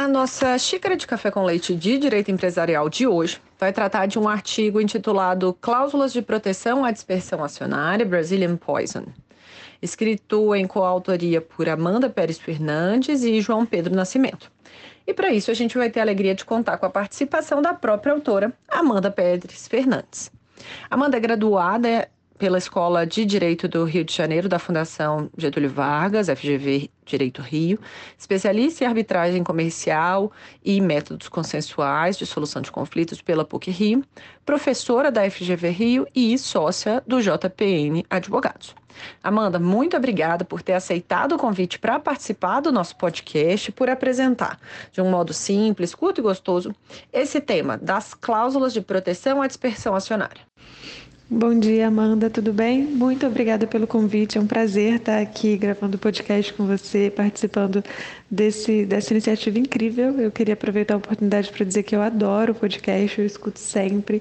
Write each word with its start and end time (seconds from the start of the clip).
A 0.00 0.08
nossa 0.08 0.56
xícara 0.56 0.96
de 0.96 1.06
café 1.06 1.30
com 1.30 1.44
leite 1.44 1.74
de 1.74 1.98
direito 1.98 2.30
empresarial 2.30 2.88
de 2.88 3.06
hoje 3.06 3.38
vai 3.58 3.70
tratar 3.70 4.06
de 4.06 4.18
um 4.18 4.26
artigo 4.26 4.80
intitulado 4.80 5.54
Cláusulas 5.60 6.10
de 6.10 6.22
Proteção 6.22 6.86
à 6.86 6.90
Dispersão 6.90 7.44
Acionária 7.44 8.06
Brazilian 8.06 8.56
Poison, 8.56 9.04
escrito 9.82 10.54
em 10.54 10.66
coautoria 10.66 11.42
por 11.42 11.68
Amanda 11.68 12.08
Pérez 12.08 12.38
Fernandes 12.38 13.22
e 13.24 13.42
João 13.42 13.66
Pedro 13.66 13.94
Nascimento. 13.94 14.50
E 15.06 15.12
para 15.12 15.34
isso 15.34 15.50
a 15.50 15.54
gente 15.54 15.76
vai 15.76 15.90
ter 15.90 16.00
a 16.00 16.04
alegria 16.04 16.34
de 16.34 16.46
contar 16.46 16.78
com 16.78 16.86
a 16.86 16.90
participação 16.90 17.60
da 17.60 17.74
própria 17.74 18.14
autora, 18.14 18.54
Amanda 18.70 19.10
Pérez 19.10 19.68
Fernandes. 19.68 20.32
Amanda 20.90 21.18
é 21.18 21.20
graduada 21.20 22.08
pela 22.40 22.56
Escola 22.56 23.06
de 23.06 23.26
Direito 23.26 23.68
do 23.68 23.84
Rio 23.84 24.02
de 24.02 24.14
Janeiro, 24.16 24.48
da 24.48 24.58
Fundação 24.58 25.28
Getúlio 25.36 25.68
Vargas, 25.68 26.26
FGV 26.26 26.90
Direito 27.04 27.42
Rio, 27.42 27.78
especialista 28.16 28.82
em 28.82 28.86
arbitragem 28.86 29.44
comercial 29.44 30.32
e 30.64 30.80
métodos 30.80 31.28
consensuais 31.28 32.16
de 32.16 32.24
solução 32.24 32.62
de 32.62 32.72
conflitos 32.72 33.20
pela 33.20 33.44
PUC 33.44 33.70
Rio, 33.70 34.02
professora 34.46 35.12
da 35.12 35.30
FGV 35.30 35.68
Rio 35.68 36.06
e 36.14 36.38
sócia 36.38 37.04
do 37.06 37.20
JPN 37.20 38.06
Advogados. 38.08 38.74
Amanda, 39.22 39.58
muito 39.58 39.94
obrigada 39.94 40.42
por 40.42 40.62
ter 40.62 40.72
aceitado 40.72 41.32
o 41.32 41.38
convite 41.38 41.78
para 41.78 42.00
participar 42.00 42.60
do 42.60 42.72
nosso 42.72 42.96
podcast, 42.96 43.70
por 43.70 43.90
apresentar 43.90 44.58
de 44.90 45.02
um 45.02 45.10
modo 45.10 45.34
simples, 45.34 45.94
curto 45.94 46.22
e 46.22 46.22
gostoso 46.22 46.74
esse 47.12 47.38
tema 47.38 47.76
das 47.76 48.14
cláusulas 48.14 48.72
de 48.72 48.80
proteção 48.80 49.42
à 49.42 49.46
dispersão 49.46 49.94
acionária. 49.94 50.48
Bom 51.32 51.56
dia, 51.56 51.86
Amanda, 51.86 52.28
tudo 52.28 52.52
bem? 52.52 52.82
Muito 52.82 53.24
obrigada 53.24 53.64
pelo 53.64 53.86
convite. 53.86 54.36
É 54.36 54.40
um 54.40 54.48
prazer 54.48 54.94
estar 54.94 55.20
aqui 55.20 55.56
gravando 55.56 55.96
o 55.96 56.00
podcast 56.00 56.52
com 56.54 56.66
você, 56.66 57.08
participando 57.08 57.84
desse, 58.28 58.84
dessa 58.84 59.12
iniciativa 59.12 59.56
incrível. 59.56 60.18
Eu 60.18 60.32
queria 60.32 60.54
aproveitar 60.54 60.94
a 60.94 60.96
oportunidade 60.96 61.52
para 61.52 61.64
dizer 61.64 61.84
que 61.84 61.94
eu 61.94 62.02
adoro 62.02 62.50
o 62.50 62.54
podcast, 62.56 63.20
eu 63.20 63.24
escuto 63.24 63.60
sempre. 63.60 64.20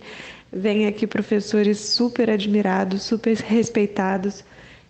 Vem 0.53 0.85
aqui 0.85 1.07
professores 1.07 1.79
super 1.79 2.29
admirados, 2.29 3.01
super 3.01 3.35
respeitados, 3.37 4.43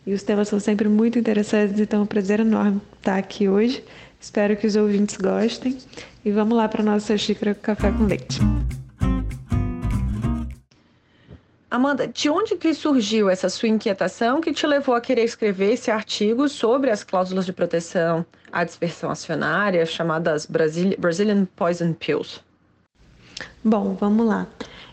e 0.06 0.13
os 0.13 0.22
temas 0.22 0.50
são 0.50 0.59
sempre 0.59 0.90
muito 0.90 1.18
interessantes, 1.18 1.80
então 1.80 2.01
é 2.01 2.03
um 2.03 2.06
prazer 2.06 2.41
enorme 2.41 2.81
estar 2.97 3.18
aqui 3.18 3.47
hoje. 3.47 3.81
Espero 4.19 4.57
que 4.57 4.68
os 4.68 4.75
ouvintes 4.75 5.16
gostem. 5.16 5.78
E 6.25 6.31
vamos 6.31 6.57
lá 6.57 6.68
para 6.68 6.81
a 6.81 6.86
nossa 6.86 7.18
xícara 7.18 7.53
de 7.53 7.62
café 7.62 7.90
com 7.94 8.03
leite. 8.03 8.40
Amanda, 11.72 12.07
de 12.07 12.30
onde 12.31 12.56
que 12.56 12.74
surgiu 12.74 13.30
essa 13.30 13.47
sua 13.47 13.69
inquietação 13.69 14.41
que 14.41 14.52
te 14.52 14.66
levou 14.66 14.96
a 14.96 15.02
querer 15.02 15.24
escrever 15.24 15.74
esse 15.74 15.91
artigo 15.91 16.50
sobre 16.50 16.90
as 16.90 17.03
cláusulas 17.03 17.46
de 17.46 17.53
proteção 17.53 18.25
à 18.52 18.63
dispersão 18.63 19.12
acionária, 19.12 19.85
chamadas 19.85 20.47
Brazilian 20.47 21.46
Poison 21.56 21.94
Pills? 21.94 22.41
Bom, 23.63 23.96
vamos 24.00 24.25
lá. 24.25 24.47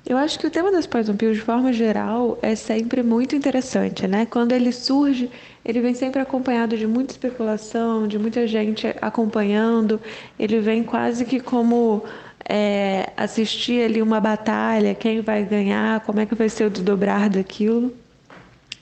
Eu 0.04 0.16
acho 0.16 0.38
que 0.38 0.46
o 0.46 0.50
tema 0.50 0.70
das 0.70 0.86
poison 0.86 1.16
pills, 1.16 1.38
de 1.38 1.44
forma 1.44 1.72
geral, 1.72 2.38
é 2.40 2.54
sempre 2.54 3.02
muito 3.02 3.34
interessante, 3.34 4.06
né? 4.06 4.24
Quando 4.24 4.52
ele 4.52 4.70
surge, 4.70 5.28
ele 5.64 5.80
vem 5.80 5.94
sempre 5.94 6.20
acompanhado 6.20 6.76
de 6.76 6.86
muita 6.86 7.12
especulação, 7.12 8.06
de 8.06 8.16
muita 8.16 8.46
gente 8.46 8.86
acompanhando. 9.00 10.00
Ele 10.38 10.60
vem 10.60 10.84
quase 10.84 11.24
que 11.24 11.40
como 11.40 12.04
é, 12.48 13.10
assistir 13.16 13.84
ali 13.84 14.00
uma 14.00 14.20
batalha, 14.20 14.94
quem 14.94 15.20
vai 15.20 15.44
ganhar, 15.44 16.00
como 16.00 16.20
é 16.20 16.26
que 16.26 16.34
vai 16.34 16.48
ser 16.48 16.66
o 16.66 16.70
desdobrar 16.70 17.28
daquilo. 17.28 17.92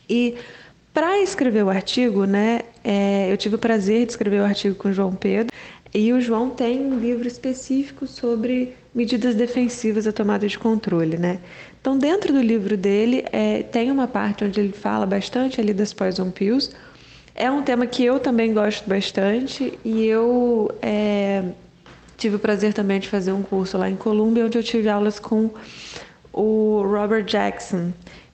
E 0.08 0.34
para 0.92 1.18
escrever 1.20 1.64
o 1.64 1.70
artigo, 1.70 2.24
né, 2.24 2.60
é, 2.82 3.32
eu 3.32 3.36
tive 3.36 3.56
o 3.56 3.58
prazer 3.58 4.04
de 4.04 4.12
escrever 4.12 4.40
o 4.40 4.44
artigo 4.44 4.74
com 4.74 4.88
o 4.88 4.92
João 4.92 5.14
Pedro, 5.14 5.52
e 5.92 6.12
o 6.12 6.20
João 6.20 6.50
tem 6.50 6.80
um 6.80 6.98
livro 6.98 7.26
específico 7.26 8.06
sobre 8.06 8.74
medidas 8.92 9.34
defensivas 9.34 10.06
à 10.06 10.12
tomada 10.12 10.46
de 10.46 10.58
controle, 10.58 11.16
né? 11.16 11.38
Então, 11.80 11.96
dentro 11.96 12.32
do 12.32 12.40
livro 12.40 12.76
dele, 12.76 13.24
é, 13.30 13.62
tem 13.62 13.90
uma 13.90 14.08
parte 14.08 14.44
onde 14.44 14.58
ele 14.58 14.72
fala 14.72 15.06
bastante 15.06 15.60
ali 15.60 15.72
das 15.72 15.92
poison 15.92 16.30
pills. 16.30 16.70
É 17.34 17.50
um 17.50 17.62
tema 17.62 17.86
que 17.86 18.04
eu 18.04 18.18
também 18.18 18.52
gosto 18.52 18.88
bastante 18.88 19.78
e 19.84 20.04
eu 20.04 20.68
é, 20.82 21.44
tive 22.16 22.36
o 22.36 22.38
prazer 22.38 22.72
também 22.72 23.00
de 23.00 23.08
fazer 23.08 23.32
um 23.32 23.42
curso 23.42 23.78
lá 23.78 23.88
em 23.88 23.96
Colômbia, 23.96 24.46
onde 24.46 24.58
eu 24.58 24.62
tive 24.62 24.88
aulas 24.88 25.18
com 25.18 25.50
o 26.32 26.82
Robert 26.82 27.24
Jackson, 27.24 27.92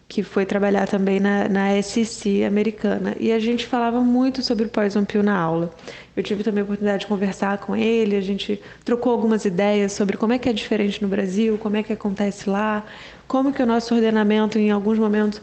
que 0.08 0.22
foi 0.22 0.44
trabalhar 0.44 0.88
também 0.88 1.20
na, 1.20 1.48
na 1.48 1.80
SEC 1.82 2.44
americana. 2.44 3.14
E 3.20 3.30
a 3.30 3.38
gente 3.38 3.66
falava 3.66 4.00
muito 4.00 4.42
sobre 4.42 4.64
o 4.64 4.68
Poison 4.68 5.04
Pill 5.04 5.22
na 5.22 5.38
aula. 5.38 5.72
Eu 6.16 6.22
tive 6.22 6.42
também 6.42 6.62
a 6.62 6.64
oportunidade 6.64 7.02
de 7.02 7.06
conversar 7.06 7.58
com 7.58 7.76
ele, 7.76 8.16
a 8.16 8.20
gente 8.20 8.60
trocou 8.84 9.12
algumas 9.12 9.44
ideias 9.44 9.92
sobre 9.92 10.16
como 10.16 10.32
é 10.32 10.38
que 10.38 10.48
é 10.48 10.52
diferente 10.52 11.00
no 11.00 11.08
Brasil, 11.08 11.56
como 11.58 11.76
é 11.76 11.82
que 11.82 11.92
acontece 11.92 12.50
lá, 12.50 12.84
como 13.28 13.52
que 13.52 13.62
o 13.62 13.66
nosso 13.66 13.94
ordenamento 13.94 14.58
em 14.58 14.70
alguns 14.70 14.98
momentos 14.98 15.40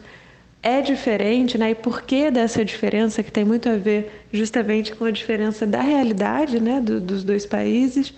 é 0.62 0.80
diferente, 0.80 1.56
né? 1.56 1.70
E 1.70 1.74
por 1.74 2.02
que 2.02 2.30
dessa 2.30 2.64
diferença 2.64 3.22
que 3.22 3.30
tem 3.30 3.44
muito 3.44 3.68
a 3.68 3.76
ver 3.76 4.24
justamente 4.32 4.94
com 4.94 5.04
a 5.04 5.10
diferença 5.10 5.66
da 5.66 5.80
realidade, 5.80 6.60
né, 6.60 6.80
do, 6.80 7.00
dos 7.00 7.24
dois 7.24 7.46
países. 7.46 8.12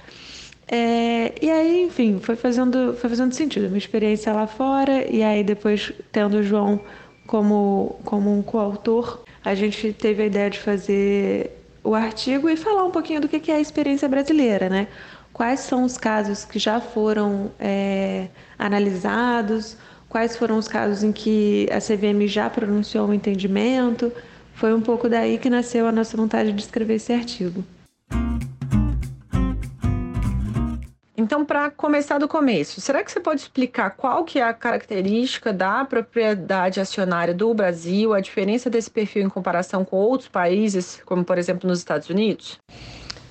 É, 0.67 1.33
e 1.43 1.51
aí, 1.51 1.83
enfim, 1.85 2.21
foi 2.23 2.37
fazendo, 2.37 2.95
foi 2.95 3.11
fazendo 3.11 3.35
sentido. 3.35 3.67
Uma 3.67 3.79
experiência 3.79 4.33
lá 4.33 4.47
fora, 4.47 5.05
e 5.11 5.23
aí 5.23 5.43
depois, 5.43 5.93
tendo 6.13 6.39
o 6.39 6.43
João 6.43 6.81
como, 7.27 7.99
como 8.05 8.37
um 8.37 8.43
coautor, 8.43 9.23
a 9.45 9.55
gente 9.55 9.93
teve 9.93 10.23
a 10.23 10.27
ideia 10.27 10.51
de 10.51 10.59
fazer 10.59 11.51
o 11.83 11.95
artigo 11.95 12.49
e 12.49 12.57
falar 12.57 12.85
um 12.85 12.91
pouquinho 12.91 13.21
do 13.21 13.29
que 13.29 13.51
é 13.51 13.57
a 13.57 13.61
experiência 13.61 14.09
brasileira, 14.09 14.69
né? 14.69 14.87
Quais 15.33 15.61
são 15.61 15.85
os 15.85 15.97
casos 15.97 16.45
que 16.45 16.59
já 16.59 16.81
foram 16.81 17.51
é, 17.59 18.29
analisados, 18.59 19.77
quais 20.11 20.37
foram 20.37 20.59
os 20.59 20.69
casos 20.69 21.03
em 21.03 21.13
que 21.13 21.69
a 21.71 21.79
CVM 21.79 22.27
já 22.27 22.51
pronunciou 22.51 23.07
o 23.07 23.11
um 23.11 23.15
entendimento. 23.15 24.13
Foi 24.53 24.75
um 24.75 24.81
pouco 24.81 25.09
daí 25.09 25.39
que 25.39 25.49
nasceu 25.49 25.87
a 25.87 25.93
nossa 25.93 26.17
vontade 26.17 26.53
de 26.53 26.61
escrever 26.61 26.97
esse 26.97 27.13
artigo. 27.13 27.65
Então, 31.17 31.45
para 31.45 31.71
começar 31.71 32.19
do 32.19 32.27
começo, 32.27 32.81
será 32.81 33.05
que 33.05 33.13
você 33.13 33.21
pode 33.21 33.43
explicar 33.43 33.91
qual 33.91 34.25
que 34.25 34.39
é 34.39 34.43
a 34.43 34.53
característica 34.53 35.53
da 35.53 35.85
propriedade 35.85 36.81
acionária 36.81 37.33
do 37.33 37.55
Brasil, 37.55 38.13
a 38.13 38.21
diferença 38.21 38.69
desse 38.69 38.91
perfil 38.91 39.23
em 39.23 39.29
comparação 39.29 39.85
com 39.85 39.97
outros 39.97 40.29
países, 40.29 41.01
como 41.05 41.23
por 41.23 41.39
exemplo 41.39 41.69
nos 41.69 41.79
Estados 41.79 42.09
Unidos? 42.09 42.59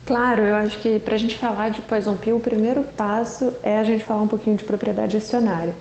Claro, 0.06 0.44
eu 0.44 0.56
acho 0.56 0.80
que 0.80 1.00
para 1.00 1.16
a 1.16 1.18
gente 1.18 1.38
falar 1.38 1.70
de 1.70 1.82
Poison 1.82 2.16
Pill, 2.16 2.38
o 2.38 2.40
primeiro 2.40 2.84
passo 2.84 3.54
é 3.62 3.80
a 3.80 3.84
gente 3.84 4.04
falar 4.04 4.22
um 4.22 4.28
pouquinho 4.28 4.56
de 4.56 4.64
propriedade 4.64 5.18
acionária. 5.18 5.76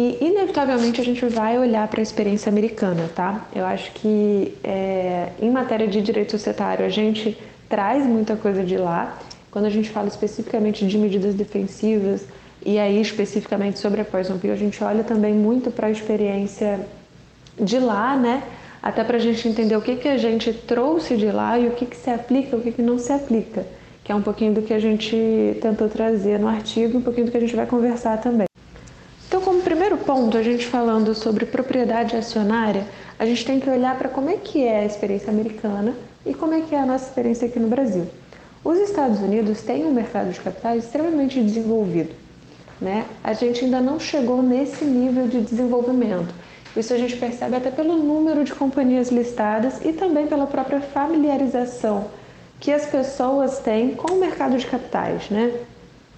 E, 0.00 0.16
inevitavelmente, 0.20 1.00
a 1.00 1.04
gente 1.04 1.26
vai 1.26 1.58
olhar 1.58 1.88
para 1.88 2.00
a 2.00 2.02
experiência 2.04 2.48
americana, 2.48 3.10
tá? 3.16 3.44
Eu 3.52 3.66
acho 3.66 3.90
que 3.90 4.56
é, 4.62 5.30
em 5.42 5.50
matéria 5.50 5.88
de 5.88 6.00
direito 6.00 6.30
societário, 6.30 6.86
a 6.86 6.88
gente 6.88 7.36
traz 7.68 8.06
muita 8.06 8.36
coisa 8.36 8.62
de 8.62 8.76
lá. 8.76 9.18
Quando 9.50 9.64
a 9.64 9.70
gente 9.70 9.90
fala 9.90 10.06
especificamente 10.06 10.86
de 10.86 10.96
medidas 10.96 11.34
defensivas, 11.34 12.24
e 12.64 12.78
aí 12.78 13.00
especificamente 13.00 13.80
sobre 13.80 14.00
a 14.00 14.04
Poison 14.04 14.38
Pill, 14.38 14.52
a 14.52 14.56
gente 14.56 14.84
olha 14.84 15.02
também 15.02 15.34
muito 15.34 15.68
para 15.68 15.88
a 15.88 15.90
experiência 15.90 16.78
de 17.60 17.80
lá, 17.80 18.16
né? 18.16 18.44
Até 18.80 19.02
para 19.02 19.16
a 19.16 19.20
gente 19.20 19.48
entender 19.48 19.74
o 19.74 19.82
que, 19.82 19.96
que 19.96 20.06
a 20.06 20.16
gente 20.16 20.52
trouxe 20.52 21.16
de 21.16 21.26
lá 21.26 21.58
e 21.58 21.66
o 21.66 21.72
que, 21.72 21.86
que 21.86 21.96
se 21.96 22.08
aplica 22.08 22.54
e 22.54 22.58
o 22.60 22.62
que, 22.62 22.70
que 22.70 22.82
não 22.82 23.00
se 23.00 23.12
aplica, 23.12 23.66
que 24.04 24.12
é 24.12 24.14
um 24.14 24.22
pouquinho 24.22 24.54
do 24.54 24.62
que 24.62 24.72
a 24.72 24.78
gente 24.78 25.58
tentou 25.60 25.88
trazer 25.88 26.38
no 26.38 26.46
artigo, 26.46 26.98
um 26.98 27.02
pouquinho 27.02 27.26
do 27.26 27.32
que 27.32 27.36
a 27.36 27.40
gente 27.40 27.56
vai 27.56 27.66
conversar 27.66 28.20
também. 28.20 28.46
Então, 29.28 29.42
como 29.42 29.60
primeiro 29.60 29.98
ponto, 29.98 30.38
a 30.38 30.42
gente 30.42 30.64
falando 30.64 31.14
sobre 31.14 31.44
propriedade 31.44 32.16
acionária, 32.16 32.86
a 33.18 33.26
gente 33.26 33.44
tem 33.44 33.60
que 33.60 33.68
olhar 33.68 33.94
para 33.98 34.08
como 34.08 34.30
é 34.30 34.38
que 34.38 34.64
é 34.64 34.78
a 34.78 34.86
experiência 34.86 35.30
americana 35.30 35.94
e 36.24 36.32
como 36.32 36.54
é 36.54 36.62
que 36.62 36.74
é 36.74 36.80
a 36.80 36.86
nossa 36.86 37.08
experiência 37.08 37.46
aqui 37.46 37.60
no 37.60 37.68
Brasil. 37.68 38.06
Os 38.64 38.78
Estados 38.78 39.20
Unidos 39.20 39.60
têm 39.60 39.84
um 39.84 39.92
mercado 39.92 40.32
de 40.32 40.40
capitais 40.40 40.84
extremamente 40.84 41.42
desenvolvido. 41.42 42.14
Né? 42.80 43.04
A 43.22 43.34
gente 43.34 43.66
ainda 43.66 43.82
não 43.82 44.00
chegou 44.00 44.42
nesse 44.42 44.82
nível 44.86 45.28
de 45.28 45.42
desenvolvimento. 45.42 46.34
Isso 46.74 46.94
a 46.94 46.96
gente 46.96 47.16
percebe 47.16 47.54
até 47.54 47.70
pelo 47.70 47.98
número 47.98 48.44
de 48.44 48.54
companhias 48.54 49.10
listadas 49.10 49.84
e 49.84 49.92
também 49.92 50.26
pela 50.26 50.46
própria 50.46 50.80
familiarização 50.80 52.06
que 52.58 52.72
as 52.72 52.86
pessoas 52.86 53.58
têm 53.58 53.94
com 53.94 54.14
o 54.14 54.20
mercado 54.20 54.56
de 54.56 54.66
capitais. 54.66 55.28
Né? 55.28 55.52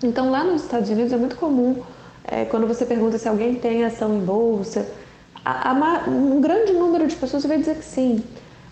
Então, 0.00 0.30
lá 0.30 0.44
nos 0.44 0.62
Estados 0.62 0.88
Unidos 0.88 1.12
é 1.12 1.16
muito 1.16 1.34
comum, 1.34 1.82
é, 2.24 2.44
quando 2.44 2.66
você 2.66 2.84
pergunta 2.84 3.18
se 3.18 3.28
alguém 3.28 3.54
tem 3.54 3.84
ação 3.84 4.16
em 4.16 4.20
bolsa, 4.20 4.86
a, 5.44 5.70
a, 5.70 6.08
um 6.08 6.40
grande 6.40 6.72
número 6.72 7.06
de 7.06 7.16
pessoas 7.16 7.44
vai 7.44 7.58
dizer 7.58 7.76
que 7.76 7.84
sim. 7.84 8.22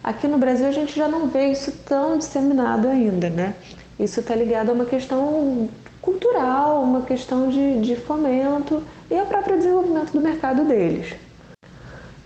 Aqui 0.03 0.29
no 0.29 0.39
Brasil 0.39 0.67
a 0.67 0.73
gente 0.73 0.95
já 0.95 1.09
não 1.09 1.27
vê 1.29 1.51
isso 1.51 1.73
tão 1.85 2.17
disseminado 2.19 2.89
ainda, 2.89 3.29
né? 3.29 3.55
Isso 3.99 4.21
está 4.21 4.35
ligado 4.35 4.71
a 4.71 4.73
uma 4.73 4.85
questão 4.85 5.69
cultural, 6.01 6.83
uma 6.83 7.03
questão 7.03 7.49
de, 7.49 7.81
de 7.81 7.97
fomento 7.97 8.83
e 9.11 9.19
ao 9.19 9.27
próprio 9.27 9.59
desenvolvimento 9.59 10.13
do 10.13 10.21
mercado 10.21 10.65
deles. 10.65 11.15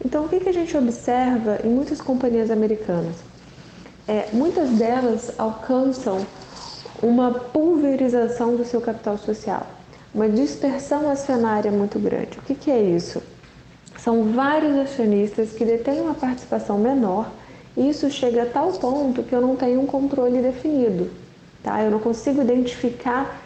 Então, 0.05 0.25
o 0.25 0.29
que, 0.29 0.41
que 0.41 0.49
a 0.49 0.53
gente 0.53 0.77
observa 0.77 1.61
em 1.65 1.69
muitas 1.69 2.01
companhias 2.01 2.51
americanas? 2.51 3.17
É, 4.07 4.29
muitas 4.33 4.71
delas 4.71 5.33
alcançam 5.39 6.27
uma 7.03 7.31
pulverização 7.31 8.57
do 8.57 8.65
seu 8.65 8.81
capital 8.81 9.17
social, 9.17 9.67
uma 10.14 10.29
dispersão 10.29 11.11
acionária 11.11 11.70
muito 11.70 11.99
grande. 11.99 12.38
O 12.38 12.43
que, 12.43 12.55
que 12.55 12.70
é 12.70 12.81
isso? 12.81 13.23
São 13.99 14.32
vários 14.32 14.76
acionistas 14.76 15.53
que 15.53 15.64
detêm 15.64 16.00
uma 16.00 16.14
participação 16.14 16.79
menor 16.79 17.31
e 17.76 17.88
isso 17.88 18.11
chega 18.11 18.43
a 18.43 18.47
tal 18.47 18.73
ponto 18.73 19.23
que 19.23 19.35
eu 19.35 19.41
não 19.41 19.56
tenho 19.56 19.81
um 19.81 19.87
controle 19.87 20.41
definido. 20.41 21.11
Tá? 21.62 21.82
Eu 21.82 21.91
não 21.91 21.99
consigo 21.99 22.43
identificar 22.43 23.41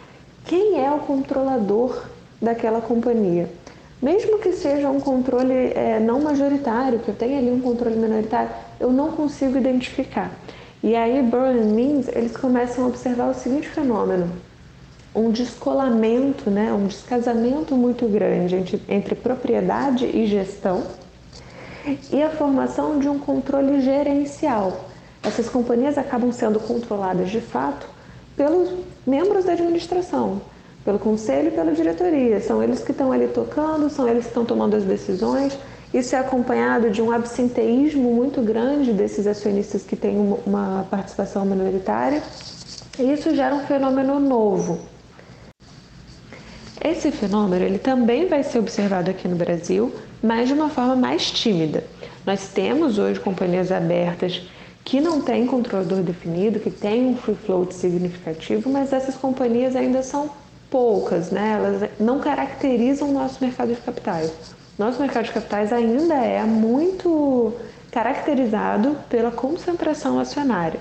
quem 0.45 0.83
é 0.83 0.91
o 0.91 0.99
controlador 0.99 2.05
daquela 2.41 2.81
companhia. 2.81 3.49
Mesmo 4.01 4.39
que 4.39 4.51
seja 4.51 4.89
um 4.89 4.99
controle 4.99 5.53
é, 5.53 5.99
não 5.99 6.21
majoritário, 6.21 6.99
que 6.99 7.09
eu 7.09 7.15
tenha 7.15 7.39
ali 7.39 7.49
um 7.49 7.61
controle 7.61 7.95
minoritário, 7.95 8.49
eu 8.79 8.91
não 8.91 9.11
consigo 9.11 9.57
identificar. 9.57 10.31
E 10.83 10.95
aí, 10.95 11.21
Berlin 11.23 11.73
Means, 11.73 12.07
eles 12.09 12.37
começam 12.37 12.83
a 12.83 12.87
observar 12.87 13.31
o 13.31 13.33
seguinte 13.33 13.67
fenômeno: 13.67 14.29
um 15.17 15.31
descolamento, 15.31 16.51
né, 16.51 16.71
um 16.71 16.85
descasamento 16.85 17.75
muito 17.75 18.07
grande 18.07 18.55
entre, 18.55 18.81
entre 18.87 19.15
propriedade 19.15 20.05
e 20.05 20.27
gestão 20.27 20.83
e 22.11 22.21
a 22.21 22.29
formação 22.29 22.99
de 22.99 23.09
um 23.09 23.17
controle 23.17 23.81
gerencial. 23.81 24.85
Essas 25.23 25.49
companhias 25.49 25.97
acabam 25.97 26.31
sendo 26.31 26.59
controladas 26.59 27.31
de 27.31 27.41
fato 27.41 27.87
pelos 28.35 28.69
membros 29.05 29.45
da 29.45 29.53
administração, 29.53 30.39
pelo 30.85 30.99
conselho 30.99 31.47
e 31.47 31.51
pela 31.51 31.71
diretoria. 31.71 32.39
São 32.39 32.61
eles 32.61 32.81
que 32.81 32.91
estão 32.91 33.11
ali 33.11 33.27
tocando, 33.27 33.89
são 33.89 34.07
eles 34.07 34.25
que 34.25 34.29
estão 34.29 34.45
tomando 34.45 34.75
as 34.75 34.83
decisões. 34.83 35.57
Isso 35.91 36.15
é 36.15 36.19
acompanhado 36.19 36.91
de 36.91 37.01
um 37.01 37.11
absenteísmo 37.11 38.13
muito 38.13 38.41
grande 38.41 38.93
desses 38.93 39.25
acionistas 39.25 39.81
que 39.81 39.95
têm 39.95 40.39
uma 40.45 40.85
participação 40.91 41.43
minoritária. 41.43 42.21
E 42.99 43.11
isso 43.11 43.33
gera 43.33 43.55
um 43.55 43.61
fenômeno 43.61 44.19
novo. 44.19 44.79
Esse 46.89 47.11
fenômeno 47.11 47.65
ele 47.65 47.79
também 47.79 48.27
vai 48.27 48.41
ser 48.43 48.59
observado 48.59 49.11
aqui 49.11 49.27
no 49.27 49.35
Brasil, 49.35 49.93
mas 50.23 50.47
de 50.47 50.53
uma 50.53 50.69
forma 50.69 50.95
mais 50.95 51.29
tímida. 51.29 51.83
Nós 52.25 52.47
temos 52.47 52.97
hoje 52.97 53.19
companhias 53.19 53.73
abertas 53.73 54.41
que 54.85 55.01
não 55.01 55.19
têm 55.19 55.45
controlador 55.45 56.01
definido, 56.01 56.61
que 56.61 56.71
têm 56.71 57.07
um 57.07 57.17
free 57.17 57.35
float 57.35 57.75
significativo, 57.75 58.69
mas 58.69 58.93
essas 58.93 59.15
companhias 59.15 59.75
ainda 59.75 60.01
são 60.01 60.29
poucas, 60.71 61.29
né? 61.29 61.55
Elas 61.57 61.89
não 61.99 62.19
caracterizam 62.19 63.09
o 63.09 63.13
nosso 63.13 63.43
mercado 63.43 63.75
de 63.75 63.81
capitais. 63.81 64.31
Nosso 64.79 65.01
mercado 65.01 65.25
de 65.25 65.33
capitais 65.33 65.73
ainda 65.73 66.15
é 66.15 66.41
muito 66.43 67.53
caracterizado 67.91 68.95
pela 69.09 69.29
concentração 69.29 70.19
acionária. 70.19 70.79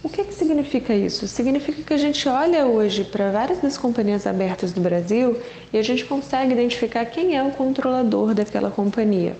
O 0.00 0.08
que, 0.08 0.22
que 0.22 0.32
significa 0.32 0.94
isso? 0.94 1.26
Significa 1.26 1.82
que 1.82 1.92
a 1.92 1.96
gente 1.96 2.28
olha 2.28 2.66
hoje 2.66 3.02
para 3.02 3.32
várias 3.32 3.58
das 3.58 3.76
companhias 3.76 4.28
abertas 4.28 4.72
do 4.72 4.80
Brasil 4.80 5.36
e 5.72 5.78
a 5.78 5.82
gente 5.82 6.04
consegue 6.04 6.52
identificar 6.52 7.04
quem 7.06 7.36
é 7.36 7.42
o 7.42 7.50
controlador 7.50 8.32
daquela 8.32 8.70
companhia. 8.70 9.36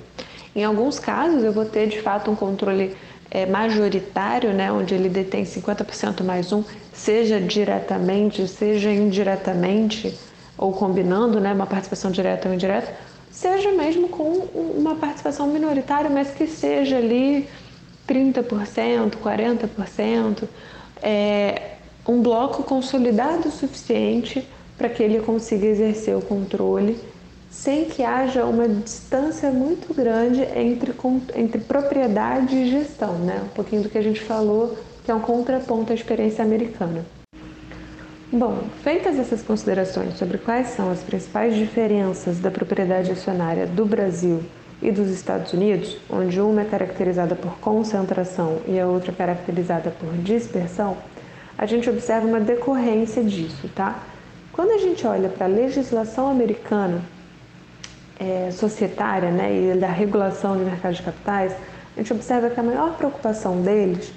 Em 0.56 0.64
alguns 0.64 0.98
casos, 0.98 1.44
eu 1.44 1.52
vou 1.52 1.64
ter 1.64 1.86
de 1.86 2.00
fato 2.00 2.28
um 2.28 2.34
controle 2.34 2.96
é, 3.30 3.46
majoritário, 3.46 4.52
né, 4.52 4.72
onde 4.72 4.94
ele 4.94 5.08
detém 5.08 5.44
50% 5.44 6.24
mais 6.24 6.52
um, 6.52 6.64
seja 6.92 7.40
diretamente, 7.40 8.48
seja 8.48 8.90
indiretamente, 8.90 10.18
ou 10.56 10.72
combinando 10.72 11.38
né, 11.38 11.52
uma 11.52 11.66
participação 11.66 12.10
direta 12.10 12.48
ou 12.48 12.54
indireta, 12.54 12.92
seja 13.30 13.70
mesmo 13.70 14.08
com 14.08 14.24
uma 14.24 14.96
participação 14.96 15.46
minoritária, 15.46 16.10
mas 16.10 16.30
que 16.30 16.48
seja 16.48 16.96
ali 16.96 17.48
30%, 18.08 19.16
40%, 19.22 20.48
é, 21.02 21.72
um 22.06 22.22
bloco 22.22 22.62
consolidado 22.62 23.48
o 23.48 23.52
suficiente 23.52 24.48
para 24.76 24.88
que 24.88 25.02
ele 25.02 25.20
consiga 25.20 25.66
exercer 25.66 26.16
o 26.16 26.22
controle 26.22 26.98
sem 27.50 27.86
que 27.86 28.02
haja 28.02 28.44
uma 28.44 28.68
distância 28.68 29.50
muito 29.50 29.92
grande 29.94 30.42
entre, 30.42 30.94
entre 31.34 31.60
propriedade 31.60 32.54
e 32.54 32.70
gestão, 32.70 33.14
né? 33.18 33.42
Um 33.44 33.48
pouquinho 33.48 33.82
do 33.82 33.88
que 33.88 33.98
a 33.98 34.02
gente 34.02 34.20
falou, 34.20 34.76
que 35.04 35.10
é 35.10 35.14
um 35.14 35.20
contraponto 35.20 35.92
à 35.92 35.94
experiência 35.94 36.44
americana. 36.44 37.04
Bom, 38.30 38.58
feitas 38.82 39.18
essas 39.18 39.42
considerações 39.42 40.18
sobre 40.18 40.36
quais 40.36 40.68
são 40.68 40.90
as 40.90 41.00
principais 41.00 41.56
diferenças 41.56 42.38
da 42.38 42.50
propriedade 42.50 43.10
acionária 43.10 43.66
do 43.66 43.86
Brasil 43.86 44.42
e 44.80 44.92
dos 44.92 45.10
Estados 45.10 45.52
Unidos, 45.52 45.98
onde 46.08 46.40
uma 46.40 46.62
é 46.62 46.64
caracterizada 46.64 47.34
por 47.34 47.58
concentração 47.58 48.58
e 48.66 48.78
a 48.78 48.86
outra 48.86 49.10
é 49.10 49.14
caracterizada 49.14 49.90
por 49.90 50.12
dispersão, 50.18 50.96
a 51.56 51.66
gente 51.66 51.90
observa 51.90 52.26
uma 52.26 52.40
decorrência 52.40 53.22
disso, 53.22 53.68
tá? 53.74 54.00
Quando 54.52 54.72
a 54.72 54.78
gente 54.78 55.06
olha 55.06 55.28
para 55.28 55.46
a 55.46 55.48
legislação 55.48 56.28
americana, 56.28 57.02
é, 58.18 58.50
societária 58.50 59.30
né, 59.30 59.74
e 59.74 59.78
da 59.78 59.88
regulação 59.88 60.56
de 60.56 60.64
mercado 60.64 60.94
de 60.94 61.02
capitais, 61.02 61.52
a 61.96 62.00
gente 62.00 62.12
observa 62.12 62.50
que 62.50 62.58
a 62.58 62.62
maior 62.62 62.96
preocupação 62.96 63.60
deles 63.62 64.12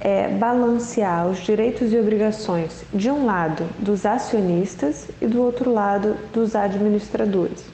é 0.00 0.28
balancear 0.28 1.28
os 1.28 1.38
direitos 1.40 1.92
e 1.92 1.98
obrigações, 1.98 2.84
de 2.92 3.10
um 3.10 3.26
lado, 3.26 3.64
dos 3.78 4.06
acionistas 4.06 5.08
e 5.20 5.26
do 5.26 5.42
outro 5.42 5.72
lado, 5.72 6.16
dos 6.32 6.56
administradores. 6.56 7.64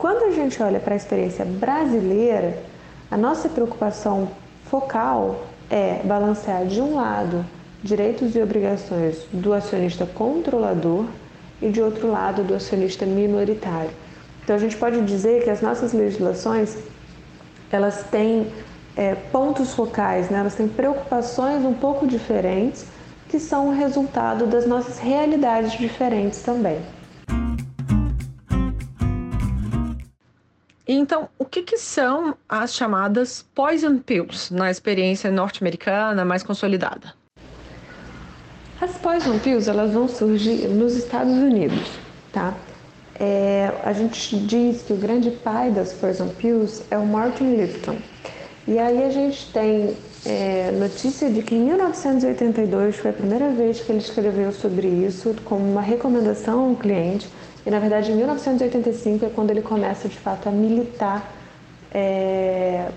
Quando 0.00 0.24
a 0.24 0.30
gente 0.30 0.62
olha 0.62 0.80
para 0.80 0.94
a 0.94 0.96
experiência 0.96 1.44
brasileira, 1.44 2.56
a 3.10 3.18
nossa 3.18 3.50
preocupação 3.50 4.30
focal 4.64 5.44
é 5.68 6.00
balancear, 6.02 6.64
de 6.64 6.80
um 6.80 6.96
lado, 6.96 7.44
direitos 7.82 8.34
e 8.34 8.40
obrigações 8.40 9.26
do 9.30 9.52
acionista 9.52 10.06
controlador 10.06 11.04
e, 11.60 11.68
de 11.68 11.82
outro 11.82 12.10
lado, 12.10 12.42
do 12.42 12.54
acionista 12.54 13.04
minoritário. 13.04 13.90
Então 14.42 14.56
a 14.56 14.58
gente 14.58 14.74
pode 14.74 15.02
dizer 15.02 15.44
que 15.44 15.50
as 15.50 15.60
nossas 15.60 15.92
legislações 15.92 16.78
elas 17.70 18.02
têm 18.10 18.50
é, 18.96 19.14
pontos 19.14 19.74
focais, 19.74 20.30
né? 20.30 20.38
elas 20.38 20.54
têm 20.54 20.66
preocupações 20.66 21.62
um 21.62 21.74
pouco 21.74 22.06
diferentes 22.06 22.86
que 23.28 23.38
são 23.38 23.68
o 23.68 23.72
resultado 23.74 24.46
das 24.46 24.66
nossas 24.66 24.98
realidades 24.98 25.72
diferentes 25.72 26.40
também. 26.40 26.78
Então, 30.86 31.28
o 31.38 31.44
que, 31.44 31.62
que 31.62 31.78
são 31.78 32.34
as 32.48 32.74
chamadas 32.74 33.44
poison 33.54 33.98
pills 33.98 34.52
na 34.52 34.70
experiência 34.70 35.30
norte-americana 35.30 36.24
mais 36.24 36.42
consolidada? 36.42 37.14
As 38.80 38.96
poison 38.96 39.38
pills 39.38 39.68
elas 39.68 39.92
vão 39.92 40.08
surgir 40.08 40.66
nos 40.68 40.96
Estados 40.96 41.34
Unidos, 41.34 41.86
tá? 42.32 42.54
É, 43.18 43.70
a 43.84 43.92
gente 43.92 44.38
diz 44.38 44.80
que 44.80 44.94
o 44.94 44.96
grande 44.96 45.30
pai 45.30 45.70
das 45.70 45.92
poison 45.92 46.28
pills 46.28 46.82
é 46.90 46.96
o 46.96 47.06
Martin 47.06 47.56
Lipton. 47.56 47.98
E 48.66 48.78
aí 48.78 49.04
a 49.04 49.10
gente 49.10 49.52
tem 49.52 49.94
é, 50.24 50.70
notícia 50.72 51.30
de 51.30 51.42
que 51.42 51.54
em 51.54 51.64
1982 51.66 52.96
foi 52.96 53.10
a 53.10 53.12
primeira 53.12 53.50
vez 53.50 53.80
que 53.80 53.92
ele 53.92 53.98
escreveu 53.98 54.50
sobre 54.52 54.88
isso 54.88 55.34
como 55.44 55.70
uma 55.70 55.82
recomendação 55.82 56.70
ao 56.70 56.76
cliente. 56.76 57.28
E 57.64 57.70
na 57.70 57.78
verdade 57.78 58.10
em 58.12 58.16
1985 58.16 59.26
é 59.26 59.28
quando 59.28 59.50
ele 59.50 59.62
começa 59.62 60.08
de 60.08 60.16
fato 60.16 60.48
a 60.48 60.52
militar 60.52 61.30
é, 61.92 62.88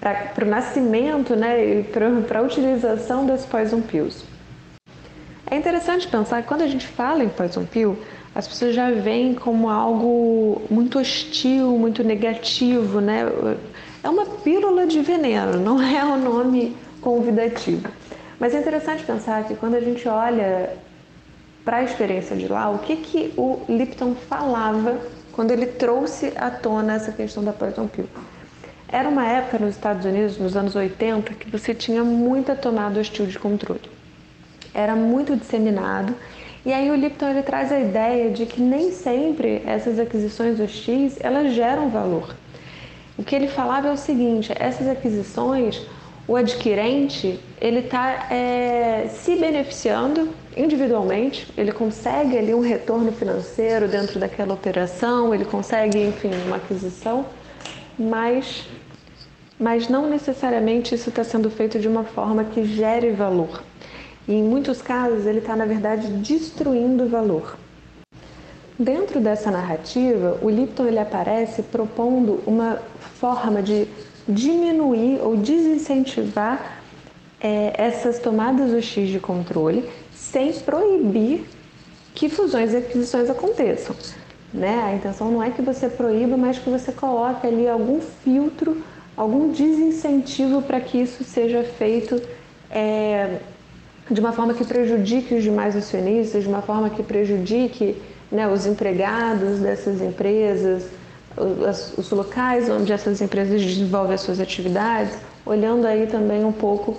para 0.00 0.44
o 0.44 0.48
nascimento 0.48 1.34
né, 1.34 1.80
e 1.80 1.82
para 1.82 2.38
a 2.38 2.42
utilização 2.42 3.26
das 3.26 3.44
poison 3.44 3.80
pills. 3.80 4.24
É 5.50 5.56
interessante 5.56 6.08
pensar 6.08 6.42
que 6.42 6.48
quando 6.48 6.62
a 6.62 6.66
gente 6.66 6.86
fala 6.86 7.22
em 7.22 7.28
poison 7.28 7.64
pill, 7.64 7.96
as 8.34 8.46
pessoas 8.46 8.74
já 8.74 8.90
veem 8.90 9.34
como 9.34 9.70
algo 9.70 10.62
muito 10.68 10.98
hostil, 10.98 11.70
muito 11.78 12.04
negativo, 12.04 13.00
né? 13.00 13.22
É 14.02 14.08
uma 14.08 14.26
pílula 14.26 14.86
de 14.86 15.00
veneno, 15.00 15.58
não 15.58 15.80
é 15.80 16.04
um 16.04 16.18
nome 16.18 16.76
convidativo. 17.00 17.88
Mas 18.38 18.54
é 18.54 18.58
interessante 18.58 19.04
pensar 19.04 19.44
que 19.44 19.54
quando 19.54 19.76
a 19.76 19.80
gente 19.80 20.06
olha 20.06 20.76
para 21.66 21.78
a 21.78 21.82
experiência 21.82 22.36
de 22.36 22.46
lá, 22.46 22.70
o 22.70 22.78
que, 22.78 22.94
que 22.94 23.34
o 23.36 23.60
Lipton 23.68 24.14
falava 24.14 25.00
quando 25.32 25.50
ele 25.50 25.66
trouxe 25.66 26.32
à 26.36 26.48
tona 26.48 26.94
essa 26.94 27.10
questão 27.10 27.42
da 27.42 27.52
poison 27.52 27.88
pill? 27.88 28.08
Era 28.88 29.08
uma 29.08 29.26
época 29.26 29.58
nos 29.58 29.74
Estados 29.74 30.06
Unidos, 30.06 30.38
nos 30.38 30.56
anos 30.56 30.76
80, 30.76 31.34
que 31.34 31.50
você 31.50 31.74
tinha 31.74 32.04
muita 32.04 32.54
tomada 32.54 33.00
hostil 33.00 33.26
de 33.26 33.36
controle. 33.36 33.80
Era 34.72 34.94
muito 34.94 35.34
disseminado 35.34 36.14
e 36.64 36.72
aí 36.72 36.88
o 36.88 36.94
Lipton 36.94 37.30
ele 37.30 37.42
traz 37.42 37.72
a 37.72 37.80
ideia 37.80 38.30
de 38.30 38.46
que 38.46 38.60
nem 38.60 38.92
sempre 38.92 39.60
essas 39.66 39.98
aquisições 39.98 40.60
hostis 40.60 41.16
elas 41.18 41.52
geram 41.52 41.88
valor. 41.88 42.32
O 43.18 43.24
que 43.24 43.34
ele 43.34 43.48
falava 43.48 43.88
é 43.88 43.92
o 43.92 43.96
seguinte: 43.96 44.52
essas 44.54 44.86
aquisições, 44.86 45.84
o 46.28 46.36
adquirente 46.36 47.40
ele 47.60 47.80
está 47.80 48.28
é, 48.30 49.08
se 49.08 49.34
beneficiando 49.34 50.28
individualmente, 50.56 51.52
ele 51.56 51.70
consegue 51.70 52.38
ali 52.38 52.54
um 52.54 52.60
retorno 52.60 53.12
financeiro 53.12 53.86
dentro 53.86 54.18
daquela 54.18 54.54
operação, 54.54 55.34
ele 55.34 55.44
consegue, 55.44 56.02
enfim, 56.02 56.30
uma 56.46 56.56
aquisição, 56.56 57.26
mas, 57.98 58.66
mas 59.58 59.88
não 59.88 60.08
necessariamente 60.08 60.94
isso 60.94 61.10
está 61.10 61.22
sendo 61.22 61.50
feito 61.50 61.78
de 61.78 61.86
uma 61.86 62.04
forma 62.04 62.44
que 62.44 62.64
gere 62.64 63.10
valor. 63.12 63.62
E 64.26 64.32
em 64.32 64.42
muitos 64.42 64.80
casos 64.80 65.26
ele 65.26 65.38
está, 65.38 65.54
na 65.54 65.66
verdade, 65.66 66.08
destruindo 66.08 67.06
valor. 67.06 67.56
Dentro 68.78 69.20
dessa 69.20 69.50
narrativa, 69.50 70.38
o 70.42 70.50
Lipton 70.50 70.86
ele 70.86 70.98
aparece 70.98 71.62
propondo 71.62 72.42
uma 72.46 72.78
forma 73.20 73.62
de 73.62 73.86
diminuir 74.28 75.20
ou 75.22 75.36
desincentivar 75.36 76.82
é, 77.40 77.72
essas 77.78 78.18
tomadas 78.18 78.72
hostis 78.72 79.08
de 79.08 79.20
controle 79.20 79.88
sem 80.16 80.52
proibir 80.52 81.46
que 82.14 82.28
fusões 82.28 82.72
e 82.72 82.78
aquisições 82.78 83.28
aconteçam. 83.28 83.94
Né? 84.52 84.82
A 84.84 84.94
intenção 84.94 85.30
não 85.30 85.42
é 85.42 85.50
que 85.50 85.60
você 85.60 85.88
proíba, 85.88 86.36
mas 86.36 86.58
que 86.58 86.70
você 86.70 86.90
coloque 86.90 87.46
ali 87.46 87.68
algum 87.68 88.00
filtro, 88.00 88.82
algum 89.16 89.50
desincentivo 89.50 90.62
para 90.62 90.80
que 90.80 90.98
isso 90.98 91.22
seja 91.24 91.62
feito 91.62 92.20
é, 92.70 93.38
de 94.10 94.20
uma 94.20 94.32
forma 94.32 94.54
que 94.54 94.64
prejudique 94.64 95.34
os 95.34 95.42
demais 95.42 95.76
acionistas, 95.76 96.42
de 96.42 96.48
uma 96.48 96.62
forma 96.62 96.88
que 96.88 97.02
prejudique 97.02 98.00
né, 98.32 98.48
os 98.48 98.66
empregados 98.66 99.58
dessas 99.58 100.00
empresas, 100.00 100.88
os, 101.36 101.98
os 101.98 102.10
locais 102.10 102.70
onde 102.70 102.92
essas 102.92 103.20
empresas 103.20 103.62
desenvolvem 103.62 104.14
as 104.14 104.22
suas 104.22 104.40
atividades, 104.40 105.18
olhando 105.44 105.86
aí 105.86 106.06
também 106.06 106.44
um 106.44 106.52
pouco 106.52 106.98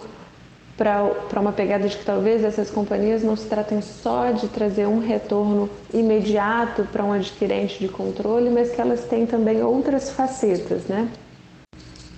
para 0.78 1.40
uma 1.40 1.52
pegada 1.52 1.88
de 1.88 1.98
que 1.98 2.06
talvez 2.06 2.44
essas 2.44 2.70
companhias 2.70 3.24
não 3.24 3.36
se 3.36 3.48
tratem 3.48 3.82
só 3.82 4.32
de 4.32 4.48
trazer 4.48 4.88
um 4.88 5.00
retorno 5.00 5.70
imediato 5.94 6.84
para 6.92 7.04
um 7.04 7.12
adquirente 7.12 7.80
de 7.80 7.88
controle, 7.88 8.50
mas 8.50 8.72
que 8.72 8.80
elas 8.80 9.04
têm 9.06 9.26
também 9.26 9.64
outras 9.64 10.12
facetas, 10.12 10.84
né? 10.86 11.10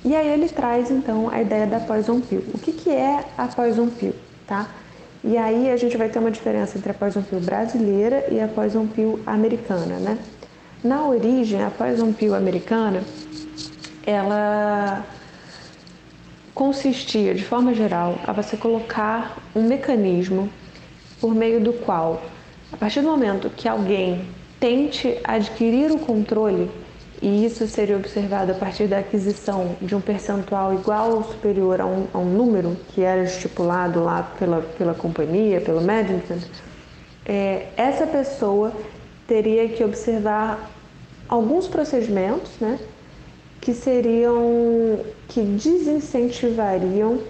E 0.03 0.15
aí 0.15 0.27
ele 0.27 0.49
traz 0.49 0.91
então 0.91 1.29
a 1.29 1.41
ideia 1.41 1.65
da 1.65 1.79
poison 1.79 2.19
pill. 2.19 2.43
O 2.53 2.57
que, 2.57 2.73
que 2.73 2.89
é 2.89 3.23
a 3.37 3.47
poison 3.47 3.87
pill? 3.87 4.13
tá? 4.49 4.67
E 5.23 5.37
aí 5.37 5.69
a 5.69 5.77
gente 5.77 5.95
vai 5.95 6.09
ter 6.09 6.17
uma 6.17 6.31
diferença 6.31 6.77
entre 6.77 6.91
a 6.91 6.93
poison 6.93 7.21
pill 7.21 7.39
brasileira 7.39 8.25
e 8.31 8.41
a 8.41 8.47
poison 8.47 8.87
pill 8.87 9.19
americana, 9.25 9.99
né? 9.99 10.17
Na 10.83 11.05
origem, 11.05 11.61
a 11.61 11.69
poison 11.69 12.11
pill 12.11 12.33
americana, 12.33 13.03
ela 14.05 15.05
consistia, 16.59 17.33
de 17.33 17.45
forma 17.45 17.73
geral, 17.73 18.19
a 18.27 18.33
você 18.33 18.57
colocar 18.57 19.37
um 19.55 19.63
mecanismo 19.63 20.49
por 21.21 21.33
meio 21.33 21.61
do 21.61 21.71
qual, 21.71 22.21
a 22.69 22.75
partir 22.75 22.99
do 22.99 23.07
momento 23.07 23.49
que 23.49 23.65
alguém 23.65 24.27
tente 24.59 25.17
adquirir 25.23 25.89
o 25.89 25.99
controle 25.99 26.69
e 27.21 27.45
isso 27.45 27.65
seria 27.65 27.95
observado 27.95 28.51
a 28.51 28.55
partir 28.55 28.87
da 28.87 28.99
aquisição 28.99 29.77
de 29.81 29.95
um 29.95 30.01
percentual 30.01 30.73
igual 30.73 31.11
ou 31.13 31.23
superior 31.23 31.79
a 31.79 31.85
um, 31.85 32.07
a 32.13 32.17
um 32.17 32.25
número 32.25 32.75
que 32.89 33.03
era 33.03 33.23
estipulado 33.23 34.03
lá 34.03 34.23
pela, 34.37 34.61
pela 34.77 34.93
companhia, 34.93 35.61
pelo 35.61 35.79
management, 35.79 36.41
é, 37.25 37.67
essa 37.77 38.05
pessoa 38.05 38.73
teria 39.25 39.69
que 39.69 39.81
observar 39.81 40.69
alguns 41.29 41.69
procedimentos 41.69 42.51
né, 42.59 42.77
que 43.61 43.73
seriam, 43.73 44.99
que 45.27 45.41
desincentivariam 45.41 47.21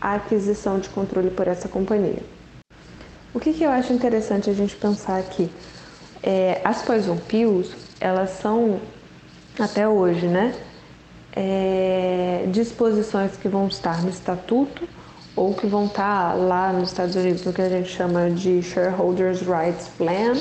a 0.00 0.14
aquisição 0.14 0.78
de 0.78 0.88
controle 0.88 1.30
por 1.30 1.48
essa 1.48 1.68
companhia. 1.68 2.22
O 3.34 3.40
que, 3.40 3.52
que 3.52 3.64
eu 3.64 3.70
acho 3.70 3.92
interessante 3.92 4.48
a 4.48 4.52
gente 4.52 4.76
pensar 4.76 5.18
aqui? 5.18 5.50
É, 6.22 6.60
as 6.64 6.82
poison 6.82 7.16
pills, 7.16 7.74
elas 8.00 8.30
são 8.30 8.80
até 9.58 9.88
hoje, 9.88 10.26
né? 10.26 10.54
É, 11.34 12.46
disposições 12.50 13.36
que 13.36 13.48
vão 13.48 13.66
estar 13.66 14.02
no 14.02 14.08
estatuto 14.08 14.88
ou 15.34 15.54
que 15.54 15.66
vão 15.66 15.84
estar 15.84 16.34
lá 16.34 16.72
nos 16.72 16.88
Estados 16.88 17.14
Unidos 17.14 17.44
no 17.44 17.52
que 17.52 17.60
a 17.60 17.68
gente 17.68 17.90
chama 17.90 18.30
de 18.30 18.62
Shareholders 18.62 19.42
Rights 19.42 19.88
Plan, 19.98 20.32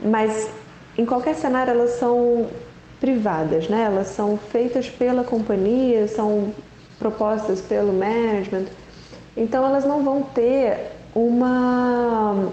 mas 0.00 0.48
em 0.96 1.04
qualquer 1.04 1.34
cenário 1.34 1.72
elas 1.72 1.98
são 1.98 2.48
privadas, 3.00 3.68
né? 3.68 3.84
Elas 3.84 4.08
são 4.08 4.36
feitas 4.36 4.88
pela 4.88 5.24
companhia, 5.24 6.08
são 6.08 6.52
propostas 6.98 7.60
pelo 7.60 7.92
management, 7.92 8.66
então 9.36 9.64
elas 9.64 9.84
não 9.84 10.02
vão 10.02 10.22
ter 10.22 10.90
uma 11.14 12.52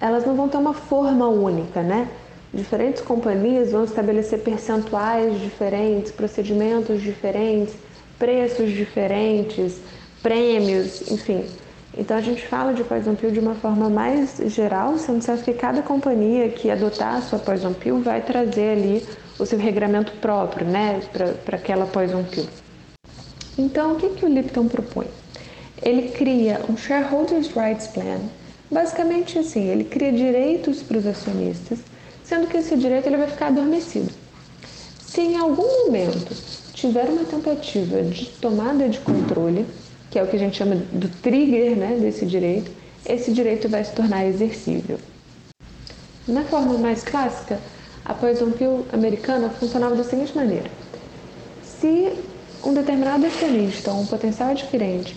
elas 0.00 0.26
não 0.26 0.34
vão 0.34 0.48
ter 0.48 0.56
uma 0.56 0.74
forma 0.74 1.28
única, 1.28 1.80
né? 1.80 2.08
Diferentes 2.52 3.00
companhias 3.00 3.70
vão 3.70 3.84
estabelecer 3.84 4.40
percentuais 4.40 5.40
diferentes, 5.40 6.10
procedimentos 6.10 7.00
diferentes, 7.00 7.74
preços 8.18 8.70
diferentes, 8.72 9.80
prêmios, 10.22 11.10
enfim. 11.10 11.46
Então 11.96 12.16
a 12.16 12.20
gente 12.20 12.46
fala 12.46 12.72
de 12.72 12.82
poison 12.84 13.14
pill 13.14 13.30
de 13.30 13.38
uma 13.38 13.54
forma 13.54 13.90
mais 13.90 14.38
geral, 14.46 14.96
sendo 14.98 15.22
certo 15.22 15.44
que 15.44 15.52
cada 15.52 15.82
companhia 15.82 16.48
que 16.48 16.70
adotar 16.70 17.16
a 17.16 17.20
sua 17.20 17.38
poison 17.38 17.72
pill 17.72 18.00
vai 18.00 18.22
trazer 18.22 18.78
ali 18.78 19.06
o 19.38 19.44
seu 19.44 19.58
regramento 19.58 20.12
próprio, 20.12 20.66
né, 20.66 21.00
para 21.44 21.56
aquela 21.56 21.86
poison 21.86 22.24
pill. 22.24 22.46
Então 23.58 23.92
o 23.92 23.96
que, 23.96 24.08
que 24.10 24.24
o 24.24 24.28
Lipton 24.28 24.68
propõe? 24.68 25.06
Ele 25.82 26.10
cria 26.10 26.60
um 26.68 26.76
Shareholders 26.76 27.50
Rights 27.54 27.88
Plan. 27.88 28.20
Basicamente 28.70 29.38
assim, 29.38 29.68
ele 29.68 29.84
cria 29.84 30.12
direitos 30.12 30.82
para 30.82 30.96
os 30.96 31.06
acionistas 31.06 31.80
sendo 32.32 32.46
que 32.46 32.56
esse 32.56 32.74
direito 32.76 33.06
ele 33.06 33.18
vai 33.18 33.26
ficar 33.26 33.48
adormecido. 33.48 34.10
Se 35.00 35.20
em 35.20 35.36
algum 35.36 35.84
momento 35.84 36.34
tiver 36.72 37.04
uma 37.04 37.24
tentativa 37.24 38.02
de 38.02 38.24
tomada 38.40 38.88
de 38.88 39.00
controle, 39.00 39.66
que 40.12 40.18
é 40.18 40.22
o 40.22 40.26
que 40.26 40.36
a 40.36 40.38
gente 40.38 40.58
chama 40.58 40.76
do 40.76 41.08
trigger 41.08 41.74
né, 41.74 41.96
desse 41.98 42.26
direito, 42.26 42.70
esse 43.06 43.32
direito 43.32 43.66
vai 43.66 43.82
se 43.82 43.92
tornar 43.92 44.26
exercível. 44.26 44.98
Na 46.28 46.44
forma 46.44 46.76
mais 46.76 47.02
clássica, 47.02 47.58
a 48.04 48.12
poison 48.12 48.50
pill 48.50 48.86
americana 48.92 49.48
funcionava 49.48 49.96
da 49.96 50.04
seguinte 50.04 50.36
maneira: 50.36 50.70
se 51.64 52.12
um 52.62 52.74
determinado 52.74 53.26
acionista 53.26 53.90
ou 53.90 54.02
um 54.02 54.06
potencial 54.06 54.50
adquirente 54.50 55.16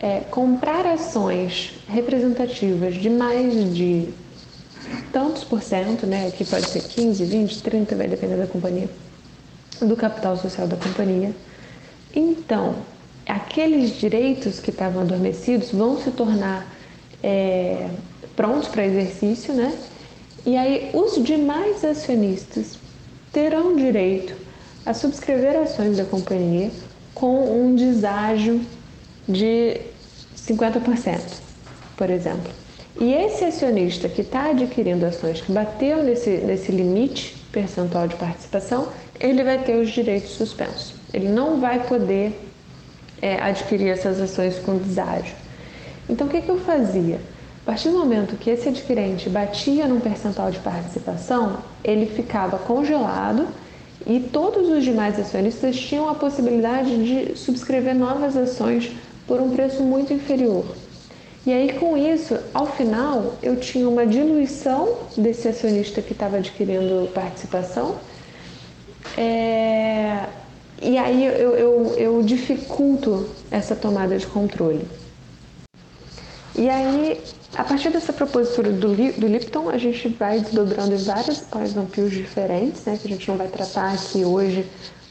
é, 0.00 0.20
comprar 0.30 0.86
ações 0.86 1.74
representativas 1.86 2.94
de 2.94 3.10
mais 3.10 3.74
de 3.74 4.08
tantos 5.12 5.44
por 5.44 5.62
cento, 5.62 6.06
né, 6.06 6.30
que 6.30 6.44
pode 6.44 6.66
ser 6.66 6.82
15, 6.82 7.24
20, 7.24 7.62
30, 7.62 7.94
vai 7.94 8.08
depender 8.08 8.36
da 8.36 8.46
companhia, 8.46 8.88
do 9.80 9.94
capital 9.94 10.36
social 10.38 10.66
da 10.66 10.76
companhia. 10.76 11.30
Então, 12.14 12.74
aqueles 13.26 13.98
direitos 13.98 14.60
que 14.60 14.70
estavam 14.70 15.02
adormecidos 15.02 15.70
vão 15.70 16.00
se 16.00 16.10
tornar 16.10 16.66
é, 17.22 17.88
prontos 18.36 18.68
para 18.68 18.84
exercício, 18.84 19.54
né? 19.54 19.76
E 20.44 20.56
aí 20.56 20.90
os 20.92 21.22
demais 21.24 21.84
acionistas 21.84 22.78
terão 23.32 23.74
direito 23.76 24.34
a 24.84 24.92
subscrever 24.92 25.56
ações 25.56 25.96
da 25.96 26.04
companhia 26.04 26.70
com 27.14 27.62
um 27.62 27.74
deságio 27.74 28.60
de 29.26 29.80
50%, 30.36 31.20
por 31.96 32.10
exemplo. 32.10 32.52
E 33.00 33.12
esse 33.12 33.44
acionista 33.44 34.08
que 34.08 34.20
está 34.20 34.50
adquirindo 34.50 35.04
ações 35.04 35.40
que 35.40 35.50
bateu 35.50 36.02
nesse, 36.02 36.30
nesse 36.30 36.70
limite 36.70 37.34
percentual 37.50 38.06
de 38.06 38.14
participação, 38.16 38.88
ele 39.18 39.42
vai 39.42 39.58
ter 39.64 39.76
os 39.76 39.90
direitos 39.90 40.30
suspensos. 40.30 40.94
Ele 41.12 41.28
não 41.28 41.60
vai 41.60 41.86
poder 41.86 42.38
é, 43.20 43.40
adquirir 43.40 43.88
essas 43.88 44.20
ações 44.20 44.58
com 44.58 44.76
deságio. 44.76 45.34
Então, 46.08 46.26
o 46.26 46.30
que, 46.30 46.40
que 46.40 46.48
eu 46.48 46.58
fazia? 46.60 47.20
A 47.62 47.66
partir 47.66 47.88
do 47.88 47.98
momento 47.98 48.36
que 48.36 48.50
esse 48.50 48.68
adquirente 48.68 49.30
batia 49.30 49.86
num 49.86 49.98
percentual 49.98 50.50
de 50.50 50.58
participação, 50.58 51.58
ele 51.82 52.04
ficava 52.04 52.58
congelado 52.58 53.48
e 54.06 54.20
todos 54.20 54.68
os 54.68 54.84
demais 54.84 55.18
acionistas 55.18 55.74
tinham 55.80 56.08
a 56.08 56.14
possibilidade 56.14 57.02
de 57.02 57.38
subscrever 57.38 57.94
novas 57.94 58.36
ações 58.36 58.92
por 59.26 59.40
um 59.40 59.50
preço 59.50 59.82
muito 59.82 60.12
inferior. 60.12 60.66
E 61.46 61.52
aí, 61.52 61.72
com 61.74 61.96
isso, 61.96 62.38
ao 62.52 62.66
final, 62.66 63.34
eu 63.42 63.56
tinha 63.56 63.88
uma 63.88 64.06
diluição 64.06 64.96
desse 65.16 65.48
acionista 65.48 66.02
que 66.02 66.12
estava 66.12 66.38
adquirindo 66.38 67.08
participação. 67.14 67.96
É... 69.16 70.24
E 70.84 70.98
aí 70.98 71.24
eu, 71.24 71.56
eu, 71.56 71.94
eu 71.96 72.22
dificulto 72.22 73.26
essa 73.50 73.74
tomada 73.74 74.18
de 74.18 74.26
controle. 74.26 74.86
E 76.54 76.68
aí, 76.68 77.22
a 77.56 77.64
partir 77.64 77.88
dessa 77.88 78.12
propositura 78.12 78.70
do, 78.70 78.94
do 78.94 79.26
Lipton, 79.26 79.70
a 79.70 79.78
gente 79.78 80.08
vai 80.08 80.40
desdobrando 80.40 80.94
em 80.94 80.98
várias 80.98 81.40
poison 81.40 81.86
pills 81.86 82.14
diferentes, 82.14 82.84
né, 82.84 82.98
que 83.00 83.08
a 83.08 83.10
gente 83.10 83.26
não 83.26 83.38
vai 83.38 83.48
tratar 83.48 83.94
aqui 83.94 84.26
hoje 84.26 84.66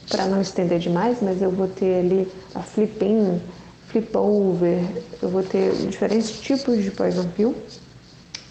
para 0.08 0.26
não 0.26 0.40
estender 0.40 0.78
demais, 0.78 1.18
mas 1.20 1.42
eu 1.42 1.50
vou 1.50 1.66
ter 1.66 2.04
ali 2.04 2.28
a 2.54 2.60
flip-in, 2.60 3.40
flip-over, 3.88 4.78
eu 5.20 5.28
vou 5.28 5.42
ter 5.42 5.72
diferentes 5.88 6.40
tipos 6.40 6.84
de 6.84 6.92
poison 6.92 7.24
pill. 7.36 7.52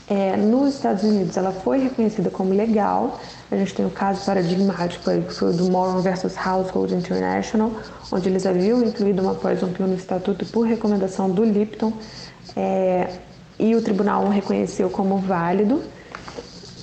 É, 0.09 0.35
nos 0.35 0.75
Estados 0.75 1.03
Unidos, 1.03 1.37
ela 1.37 1.51
foi 1.51 1.79
reconhecida 1.79 2.29
como 2.29 2.53
legal. 2.53 3.19
A 3.49 3.55
gente 3.55 3.73
tem 3.73 3.85
o 3.85 3.87
um 3.87 3.91
caso 3.91 4.25
paradigmático 4.25 5.09
aí, 5.09 5.21
que 5.21 5.33
foi 5.33 5.53
do 5.53 5.71
Moron 5.71 6.01
versus 6.01 6.35
Household 6.35 6.93
International, 6.93 7.71
onde 8.11 8.27
eles 8.27 8.45
haviam 8.45 8.83
incluído 8.83 9.21
uma 9.21 9.33
poison 9.33 9.69
pill 9.69 9.87
no 9.87 9.95
estatuto 9.95 10.45
por 10.47 10.67
recomendação 10.67 11.29
do 11.29 11.43
Lipton 11.43 11.93
é, 12.55 13.07
e 13.57 13.75
o 13.75 13.81
tribunal 13.81 14.25
o 14.25 14.29
reconheceu 14.29 14.89
como 14.89 15.17
válido. 15.17 15.81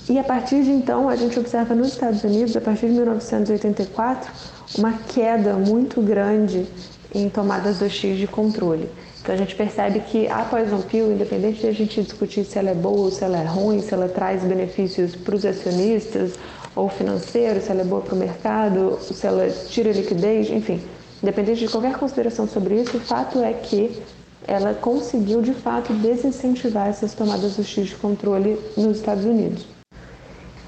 E 0.09 0.17
a 0.17 0.23
partir 0.23 0.63
de 0.63 0.71
então, 0.71 1.07
a 1.07 1.15
gente 1.15 1.39
observa 1.39 1.75
nos 1.75 1.89
Estados 1.89 2.23
Unidos, 2.23 2.57
a 2.57 2.61
partir 2.61 2.87
de 2.87 2.93
1984, 2.93 4.31
uma 4.77 4.93
queda 4.93 5.53
muito 5.53 6.01
grande 6.01 6.67
em 7.13 7.29
tomadas 7.29 7.79
2x 7.79 8.17
de 8.17 8.27
controle. 8.27 8.89
Então 9.21 9.35
a 9.35 9.37
gente 9.37 9.55
percebe 9.55 9.99
que 9.99 10.27
a 10.27 10.43
poison 10.43 10.81
pill, 10.81 11.11
independente 11.11 11.61
de 11.61 11.67
a 11.67 11.71
gente 11.71 12.01
discutir 12.01 12.43
se 12.43 12.57
ela 12.57 12.71
é 12.71 12.73
boa 12.73 13.11
se 13.11 13.23
ela 13.23 13.37
é 13.37 13.45
ruim, 13.45 13.79
se 13.79 13.93
ela 13.93 14.09
traz 14.09 14.43
benefícios 14.43 15.15
para 15.15 15.35
os 15.35 15.45
acionistas 15.45 16.33
ou 16.75 16.89
financeiros, 16.89 17.65
se 17.65 17.71
ela 17.71 17.81
é 17.81 17.85
boa 17.85 18.01
para 18.01 18.15
o 18.15 18.17
mercado, 18.17 18.97
se 18.99 19.27
ela 19.27 19.47
tira 19.67 19.91
liquidez, 19.91 20.49
enfim, 20.49 20.81
independente 21.21 21.59
de 21.59 21.67
qualquer 21.67 21.93
consideração 21.97 22.47
sobre 22.47 22.81
isso, 22.81 22.97
o 22.97 22.99
fato 22.99 23.39
é 23.43 23.53
que 23.53 24.01
ela 24.47 24.73
conseguiu 24.73 25.41
de 25.41 25.53
fato 25.53 25.93
desincentivar 25.93 26.87
essas 26.87 27.13
tomadas 27.13 27.59
hostis 27.59 27.89
de 27.89 27.95
controle 27.95 28.57
nos 28.75 28.97
Estados 28.97 29.25
Unidos. 29.25 29.67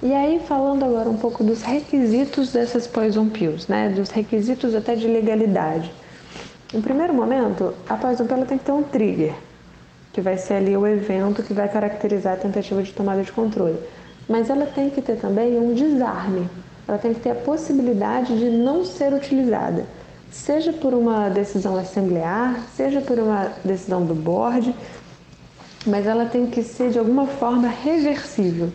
E 0.03 0.13
aí, 0.13 0.39
falando 0.47 0.83
agora 0.83 1.09
um 1.09 1.17
pouco 1.17 1.43
dos 1.43 1.61
requisitos 1.63 2.51
dessas 2.51 2.85
poison 2.85 3.29
pills, 3.29 3.67
né, 3.67 3.89
dos 3.89 4.09
requisitos 4.09 4.75
até 4.75 4.95
de 4.95 5.07
legalidade. 5.07 5.91
No 6.73 6.81
primeiro 6.81 7.13
momento, 7.13 7.73
a 7.87 7.95
pill 7.95 8.45
tem 8.45 8.57
que 8.57 8.65
ter 8.65 8.71
um 8.71 8.83
trigger, 8.83 9.35
que 10.11 10.21
vai 10.21 10.37
ser 10.37 10.55
ali 10.55 10.75
o 10.75 10.87
evento 10.87 11.43
que 11.43 11.53
vai 11.53 11.69
caracterizar 11.69 12.33
a 12.33 12.37
tentativa 12.37 12.81
de 12.81 12.91
tomada 12.91 13.21
de 13.21 13.31
controle. 13.31 13.77
Mas 14.27 14.49
ela 14.49 14.65
tem 14.65 14.89
que 14.89 15.01
ter 15.01 15.17
também 15.17 15.59
um 15.59 15.73
desarme, 15.73 16.49
ela 16.87 16.97
tem 16.97 17.13
que 17.13 17.19
ter 17.19 17.31
a 17.31 17.35
possibilidade 17.35 18.37
de 18.37 18.49
não 18.49 18.83
ser 18.83 19.13
utilizada 19.13 19.85
seja 20.33 20.73
por 20.73 20.95
uma 20.95 21.29
decisão 21.29 21.77
assemblear, 21.77 22.59
seja 22.75 22.99
por 22.99 23.19
uma 23.19 23.53
decisão 23.63 24.03
do 24.03 24.15
board, 24.15 24.75
mas 25.85 26.07
ela 26.07 26.25
tem 26.25 26.47
que 26.47 26.63
ser 26.63 26.89
de 26.89 26.97
alguma 26.97 27.27
forma 27.27 27.67
reversível. 27.67 28.71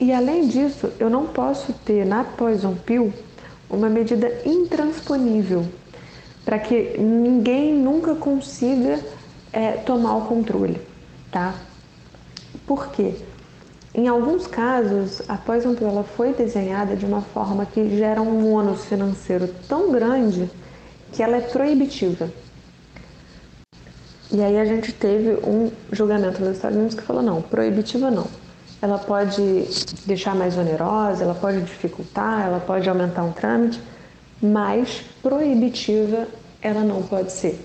E 0.00 0.12
além 0.12 0.48
disso, 0.48 0.92
eu 0.98 1.08
não 1.08 1.26
posso 1.26 1.72
ter 1.72 2.04
na 2.04 2.24
Poison 2.24 2.74
Pill 2.74 3.14
uma 3.70 3.88
medida 3.88 4.30
intransponível 4.44 5.64
para 6.46 6.60
que 6.60 6.96
ninguém 6.96 7.74
nunca 7.74 8.14
consiga 8.14 9.00
é, 9.52 9.72
tomar 9.72 10.16
o 10.16 10.26
controle, 10.26 10.80
tá? 11.30 11.56
Por 12.64 12.92
quê? 12.92 13.16
Em 13.92 14.06
alguns 14.06 14.46
casos, 14.46 15.22
a 15.28 15.36
Poison 15.36 15.74
Pill 15.74 16.04
foi 16.16 16.32
desenhada 16.32 16.94
de 16.94 17.04
uma 17.04 17.20
forma 17.20 17.66
que 17.66 17.96
gera 17.96 18.22
um 18.22 18.52
ônus 18.52 18.84
financeiro 18.84 19.48
tão 19.68 19.90
grande 19.90 20.48
que 21.12 21.20
ela 21.20 21.36
é 21.36 21.40
proibitiva. 21.40 22.30
E 24.30 24.40
aí 24.40 24.56
a 24.58 24.64
gente 24.64 24.92
teve 24.92 25.30
um 25.44 25.72
julgamento 25.90 26.40
nos 26.44 26.56
Estados 26.56 26.76
Unidos 26.76 26.94
que 26.94 27.02
falou 27.02 27.22
não, 27.22 27.42
proibitiva 27.42 28.08
não. 28.08 28.26
Ela 28.80 28.98
pode 28.98 29.42
deixar 30.04 30.34
mais 30.36 30.56
onerosa, 30.56 31.24
ela 31.24 31.34
pode 31.34 31.62
dificultar, 31.62 32.46
ela 32.46 32.60
pode 32.60 32.88
aumentar 32.88 33.24
um 33.24 33.32
trâmite, 33.32 33.80
mas 34.42 35.02
proibitiva 35.22 36.26
ela 36.60 36.82
não 36.82 37.02
pode 37.02 37.32
ser. 37.32 37.58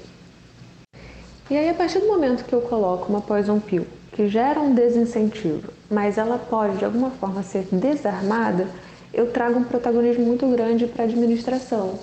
E 1.49 1.57
aí 1.57 1.69
a 1.69 1.73
partir 1.73 1.99
do 1.99 2.07
momento 2.07 2.45
que 2.45 2.53
eu 2.53 2.61
coloco 2.61 3.09
uma 3.09 3.21
poison 3.21 3.59
pill 3.59 3.85
que 4.11 4.27
gera 4.27 4.59
um 4.59 4.73
desincentivo, 4.73 5.71
mas 5.89 6.17
ela 6.17 6.37
pode 6.37 6.77
de 6.77 6.85
alguma 6.85 7.09
forma 7.11 7.43
ser 7.43 7.67
desarmada, 7.71 8.67
eu 9.13 9.31
trago 9.31 9.59
um 9.59 9.63
protagonismo 9.63 10.25
muito 10.25 10.47
grande 10.47 10.85
para 10.85 11.03
a 11.03 11.07
administração. 11.07 11.99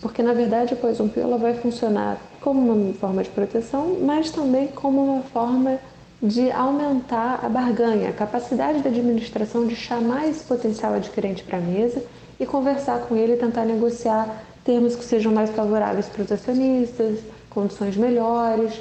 Porque 0.00 0.22
na 0.22 0.32
verdade 0.32 0.74
a 0.74 0.76
Poison 0.76 1.08
Pill 1.08 1.22
ela 1.22 1.38
vai 1.38 1.54
funcionar 1.54 2.18
como 2.40 2.72
uma 2.72 2.92
forma 2.94 3.22
de 3.22 3.30
proteção, 3.30 3.98
mas 4.00 4.30
também 4.30 4.68
como 4.68 5.04
uma 5.04 5.22
forma 5.22 5.78
de 6.20 6.50
aumentar 6.50 7.40
a 7.42 7.48
barganha, 7.48 8.10
a 8.10 8.12
capacidade 8.12 8.80
da 8.80 8.90
administração 8.90 9.66
de 9.66 9.76
chamar 9.76 10.28
esse 10.28 10.44
potencial 10.44 10.94
adquirente 10.94 11.42
para 11.42 11.58
a 11.58 11.60
mesa 11.60 12.02
e 12.42 12.46
conversar 12.46 13.00
com 13.00 13.16
ele 13.16 13.34
e 13.34 13.36
tentar 13.36 13.64
negociar 13.64 14.42
termos 14.64 14.96
que 14.96 15.04
sejam 15.04 15.32
mais 15.32 15.50
favoráveis 15.50 16.06
para 16.06 16.22
os 16.22 16.32
acionistas, 16.32 17.20
condições 17.48 17.96
melhores. 17.96 18.80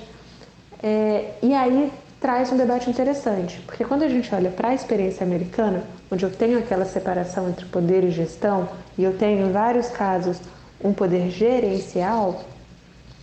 É, 0.81 1.33
e 1.41 1.53
aí 1.53 1.91
traz 2.19 2.51
um 2.51 2.57
debate 2.57 2.89
interessante, 2.89 3.61
porque 3.65 3.83
quando 3.83 4.03
a 4.03 4.07
gente 4.07 4.33
olha 4.33 4.49
para 4.49 4.69
a 4.69 4.73
experiência 4.73 5.25
americana, 5.25 5.83
onde 6.11 6.23
eu 6.23 6.31
tenho 6.31 6.57
aquela 6.57 6.85
separação 6.85 7.49
entre 7.49 7.65
poder 7.65 8.03
e 8.03 8.11
gestão, 8.11 8.67
e 8.97 9.03
eu 9.03 9.17
tenho 9.17 9.47
em 9.47 9.51
vários 9.51 9.89
casos 9.89 10.39
um 10.83 10.93
poder 10.93 11.29
gerencial, 11.29 12.43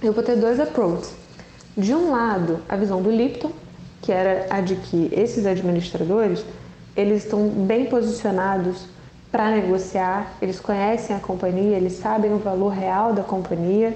eu 0.02 0.12
vou 0.12 0.22
ter 0.22 0.36
dois 0.36 0.60
approaches. 0.60 1.12
De 1.76 1.94
um 1.94 2.10
lado, 2.10 2.60
a 2.68 2.76
visão 2.76 3.02
do 3.02 3.10
Lipton, 3.10 3.50
que 4.02 4.12
era 4.12 4.46
a 4.50 4.60
de 4.60 4.76
que 4.76 5.08
esses 5.12 5.46
administradores 5.46 6.44
eles 6.96 7.24
estão 7.24 7.48
bem 7.48 7.86
posicionados 7.86 8.86
para 9.30 9.50
negociar, 9.50 10.36
eles 10.40 10.58
conhecem 10.58 11.14
a 11.14 11.18
companhia, 11.18 11.76
eles 11.76 11.94
sabem 11.94 12.32
o 12.32 12.38
valor 12.38 12.70
real 12.70 13.12
da 13.12 13.22
companhia, 13.22 13.94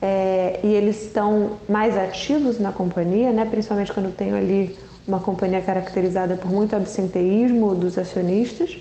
é, 0.00 0.60
e 0.62 0.68
eles 0.68 1.02
estão 1.02 1.58
mais 1.68 1.96
ativos 1.96 2.58
na 2.58 2.72
companhia, 2.72 3.30
né? 3.32 3.44
principalmente 3.44 3.92
quando 3.92 4.14
tenho 4.14 4.34
ali 4.34 4.78
uma 5.06 5.20
companhia 5.20 5.60
caracterizada 5.60 6.36
por 6.36 6.50
muito 6.50 6.74
absenteísmo 6.74 7.74
dos 7.74 7.98
acionistas. 7.98 8.78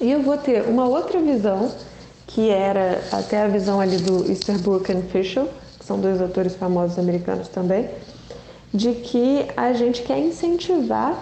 E 0.00 0.12
eu 0.12 0.22
vou 0.22 0.36
ter 0.36 0.62
uma 0.62 0.86
outra 0.86 1.18
visão, 1.20 1.72
que 2.26 2.50
era 2.50 3.00
até 3.10 3.42
a 3.42 3.48
visão 3.48 3.80
ali 3.80 3.96
do 3.96 4.28
Easterbrook 4.30 4.92
e 4.92 5.02
Fischel, 5.02 5.48
que 5.78 5.84
são 5.84 5.98
dois 5.98 6.20
autores 6.20 6.54
famosos 6.54 6.98
americanos 6.98 7.48
também, 7.48 7.88
de 8.72 8.92
que 8.92 9.46
a 9.56 9.72
gente 9.72 10.02
quer 10.02 10.18
incentivar 10.18 11.18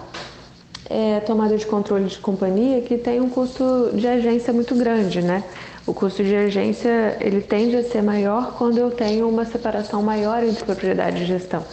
é, 0.89 1.21
tomada 1.21 1.57
de 1.57 1.67
controle 1.67 2.07
de 2.07 2.19
companhia 2.19 2.81
que 2.81 2.97
tem 2.97 3.21
um 3.21 3.29
custo 3.29 3.91
de 3.95 4.07
agência 4.07 4.53
muito 4.53 4.75
grande, 4.75 5.23
né? 5.23 5.43
o 5.87 5.95
custo 5.95 6.25
de 6.25 6.35
agência 6.35 7.17
ele 7.21 7.41
tende 7.41 7.77
a 7.77 7.83
ser 7.85 8.03
maior 8.03 8.55
quando 8.59 8.79
eu 8.79 8.91
tenho 8.91 9.29
uma 9.29 9.45
separação 9.45 10.03
maior 10.03 10.43
entre 10.43 10.65
propriedade 10.65 11.23
e 11.23 11.27
gestão. 11.27 11.65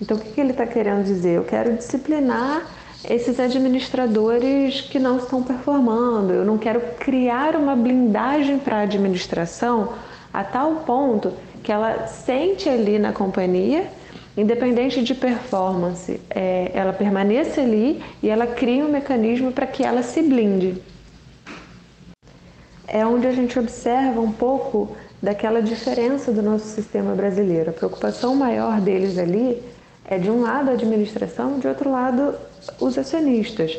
Então, 0.00 0.16
o 0.16 0.20
que, 0.20 0.30
que 0.32 0.40
ele 0.40 0.52
está 0.52 0.66
querendo 0.66 1.04
dizer? 1.04 1.36
Eu 1.36 1.44
quero 1.44 1.74
disciplinar 1.74 2.66
esses 3.08 3.38
administradores 3.38 4.80
que 4.80 4.98
não 4.98 5.18
estão 5.18 5.42
performando. 5.42 6.32
Eu 6.32 6.44
não 6.44 6.56
quero 6.56 6.80
criar 6.98 7.56
uma 7.56 7.76
blindagem 7.76 8.58
para 8.58 8.78
a 8.78 8.80
administração 8.82 9.92
a 10.32 10.42
tal 10.42 10.76
ponto 10.86 11.32
que 11.62 11.70
ela 11.70 12.06
sente 12.06 12.68
ali 12.68 12.98
na 12.98 13.12
companhia 13.12 13.86
independente 14.38 15.02
de 15.02 15.14
performance, 15.16 16.20
é, 16.30 16.70
ela 16.72 16.92
permaneça 16.92 17.60
ali 17.60 18.00
e 18.22 18.30
ela 18.30 18.46
cria 18.46 18.84
um 18.84 18.88
mecanismo 18.88 19.50
para 19.50 19.66
que 19.66 19.82
ela 19.82 20.00
se 20.00 20.22
blinde. 20.22 20.80
É 22.86 23.04
onde 23.04 23.26
a 23.26 23.32
gente 23.32 23.58
observa 23.58 24.20
um 24.20 24.30
pouco 24.30 24.96
daquela 25.20 25.60
diferença 25.60 26.30
do 26.30 26.40
nosso 26.40 26.66
sistema 26.66 27.16
brasileiro. 27.16 27.70
A 27.70 27.72
preocupação 27.72 28.36
maior 28.36 28.80
deles 28.80 29.18
ali 29.18 29.60
é 30.04 30.16
de 30.18 30.30
um 30.30 30.42
lado 30.42 30.70
a 30.70 30.74
administração, 30.74 31.58
de 31.58 31.66
outro 31.66 31.90
lado 31.90 32.36
os 32.80 32.96
acionistas. 32.96 33.76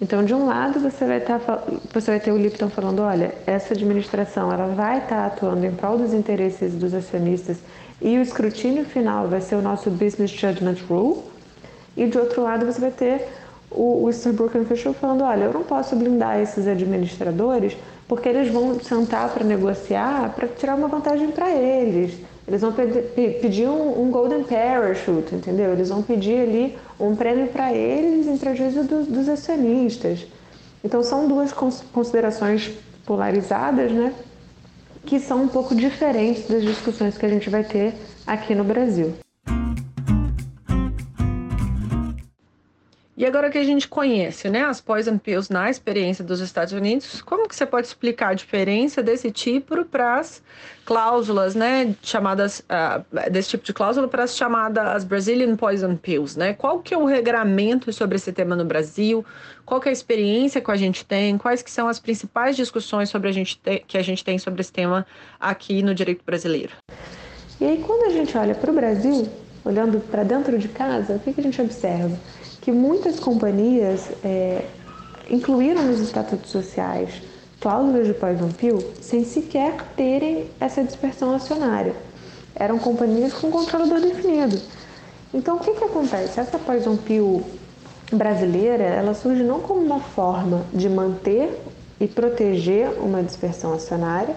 Então, 0.00 0.24
de 0.24 0.32
um 0.32 0.46
lado 0.46 0.78
você 0.78 1.04
vai 1.04 1.18
estar 1.18 1.40
tá 1.40 1.64
você 1.92 2.12
vai 2.12 2.20
ter 2.20 2.30
o 2.30 2.38
Lipton 2.38 2.68
falando, 2.68 3.00
olha, 3.00 3.34
essa 3.44 3.74
administração 3.74 4.52
ela 4.52 4.68
vai 4.68 4.98
estar 4.98 5.16
tá 5.16 5.26
atuando 5.26 5.66
em 5.66 5.72
prol 5.72 5.98
dos 5.98 6.14
interesses 6.14 6.74
dos 6.74 6.94
acionistas 6.94 7.58
e 8.00 8.18
o 8.18 8.22
escrutínio 8.22 8.84
final 8.84 9.26
vai 9.28 9.40
ser 9.40 9.54
o 9.54 9.62
nosso 9.62 9.90
Business 9.90 10.30
Judgment 10.30 10.76
Rule. 10.88 11.22
E 11.96 12.06
de 12.06 12.18
outro 12.18 12.42
lado 12.42 12.66
você 12.66 12.80
vai 12.80 12.90
ter 12.90 13.26
o, 13.70 14.04
o 14.04 14.08
Easterbrook 14.08 14.64
Fisher 14.66 14.92
falando, 14.92 15.24
olha, 15.24 15.44
eu 15.44 15.52
não 15.52 15.62
posso 15.62 15.96
blindar 15.96 16.38
esses 16.40 16.66
administradores 16.66 17.76
porque 18.06 18.28
eles 18.28 18.52
vão 18.52 18.78
sentar 18.78 19.28
para 19.30 19.44
negociar 19.44 20.32
para 20.34 20.46
tirar 20.46 20.76
uma 20.76 20.88
vantagem 20.88 21.30
para 21.30 21.50
eles. 21.50 22.18
Eles 22.46 22.60
vão 22.60 22.72
pedir 22.72 23.66
um, 23.66 24.02
um, 24.02 24.10
golden 24.10 24.44
parachute, 24.44 25.34
entendeu? 25.34 25.72
Eles 25.72 25.88
vão 25.88 26.00
pedir 26.00 26.40
ali 26.40 26.78
um 27.00 27.16
prêmio 27.16 27.48
para 27.48 27.72
eles 27.72 28.28
em 28.28 28.38
prejuízo 28.38 28.84
do, 28.84 29.02
dos 29.02 29.28
acionistas. 29.28 30.24
Então 30.84 31.02
são 31.02 31.26
duas 31.26 31.52
considerações 31.52 32.70
polarizadas, 33.04 33.90
né? 33.90 34.14
Que 35.06 35.20
são 35.20 35.44
um 35.44 35.48
pouco 35.48 35.74
diferentes 35.74 36.48
das 36.48 36.62
discussões 36.62 37.16
que 37.16 37.24
a 37.24 37.28
gente 37.28 37.48
vai 37.48 37.62
ter 37.62 37.94
aqui 38.26 38.54
no 38.54 38.64
Brasil. 38.64 39.25
E 43.16 43.24
agora 43.24 43.48
que 43.48 43.56
a 43.56 43.64
gente 43.64 43.88
conhece, 43.88 44.50
né, 44.50 44.62
as 44.62 44.78
poison 44.78 45.16
pills 45.16 45.48
na 45.48 45.70
experiência 45.70 46.22
dos 46.22 46.40
Estados 46.40 46.74
Unidos, 46.74 47.22
como 47.22 47.48
que 47.48 47.56
você 47.56 47.64
pode 47.64 47.86
explicar 47.86 48.28
a 48.28 48.34
diferença 48.34 49.02
desse 49.02 49.30
tipo 49.30 49.82
para 49.86 50.18
as 50.18 50.42
cláusulas, 50.84 51.54
né, 51.54 51.94
chamadas 52.02 52.60
uh, 52.60 53.30
desse 53.30 53.48
tipo 53.48 53.64
de 53.64 53.72
cláusula 53.72 54.06
para 54.06 54.24
as 54.24 54.36
chamadas 54.36 55.02
Brazilian 55.02 55.56
poison 55.56 55.96
pills, 55.96 56.36
né? 56.36 56.52
Qual 56.52 56.80
que 56.80 56.92
é 56.92 56.98
o 56.98 57.06
regramento 57.06 57.90
sobre 57.90 58.16
esse 58.16 58.30
tema 58.34 58.54
no 58.54 58.66
Brasil? 58.66 59.24
Qual 59.64 59.80
que 59.80 59.88
é 59.88 59.90
a 59.90 59.94
experiência 59.94 60.60
que 60.60 60.70
a 60.70 60.76
gente 60.76 61.02
tem? 61.02 61.38
Quais 61.38 61.62
que 61.62 61.70
são 61.70 61.88
as 61.88 61.98
principais 61.98 62.54
discussões 62.54 63.08
sobre 63.08 63.30
a 63.30 63.32
gente 63.32 63.58
te, 63.58 63.82
que 63.86 63.96
a 63.96 64.02
gente 64.02 64.22
tem 64.22 64.38
sobre 64.38 64.60
esse 64.60 64.70
tema 64.70 65.06
aqui 65.40 65.82
no 65.82 65.94
direito 65.94 66.22
brasileiro? 66.22 66.74
E 67.58 67.64
aí 67.64 67.82
quando 67.86 68.10
a 68.10 68.10
gente 68.10 68.36
olha 68.36 68.54
para 68.54 68.70
o 68.70 68.74
Brasil, 68.74 69.26
olhando 69.64 70.00
para 70.00 70.22
dentro 70.22 70.58
de 70.58 70.68
casa, 70.68 71.14
o 71.14 71.18
que, 71.18 71.32
que 71.32 71.40
a 71.40 71.42
gente 71.42 71.60
observa? 71.62 72.14
Que 72.66 72.72
muitas 72.72 73.20
companhias 73.20 74.08
é, 74.24 74.64
incluíram 75.30 75.84
nos 75.84 76.00
estatutos 76.00 76.50
sociais 76.50 77.22
cláusulas 77.60 78.08
de 78.08 78.14
poison 78.14 78.48
pill 78.48 78.78
sem 79.00 79.24
sequer 79.24 79.76
terem 79.96 80.50
essa 80.58 80.82
dispersão 80.82 81.32
acionária. 81.32 81.94
Eram 82.56 82.76
companhias 82.76 83.32
com 83.34 83.52
controlador 83.52 84.00
definido. 84.00 84.60
Então, 85.32 85.58
o 85.58 85.60
que, 85.60 85.74
que 85.74 85.84
acontece? 85.84 86.40
Essa 86.40 86.58
poison 86.58 86.96
pill 86.96 87.44
brasileira, 88.10 88.82
ela 88.82 89.14
surge 89.14 89.44
não 89.44 89.60
como 89.60 89.80
uma 89.82 90.00
forma 90.00 90.64
de 90.74 90.88
manter 90.88 91.56
e 92.00 92.08
proteger 92.08 92.88
uma 92.98 93.22
dispersão 93.22 93.74
acionária, 93.74 94.34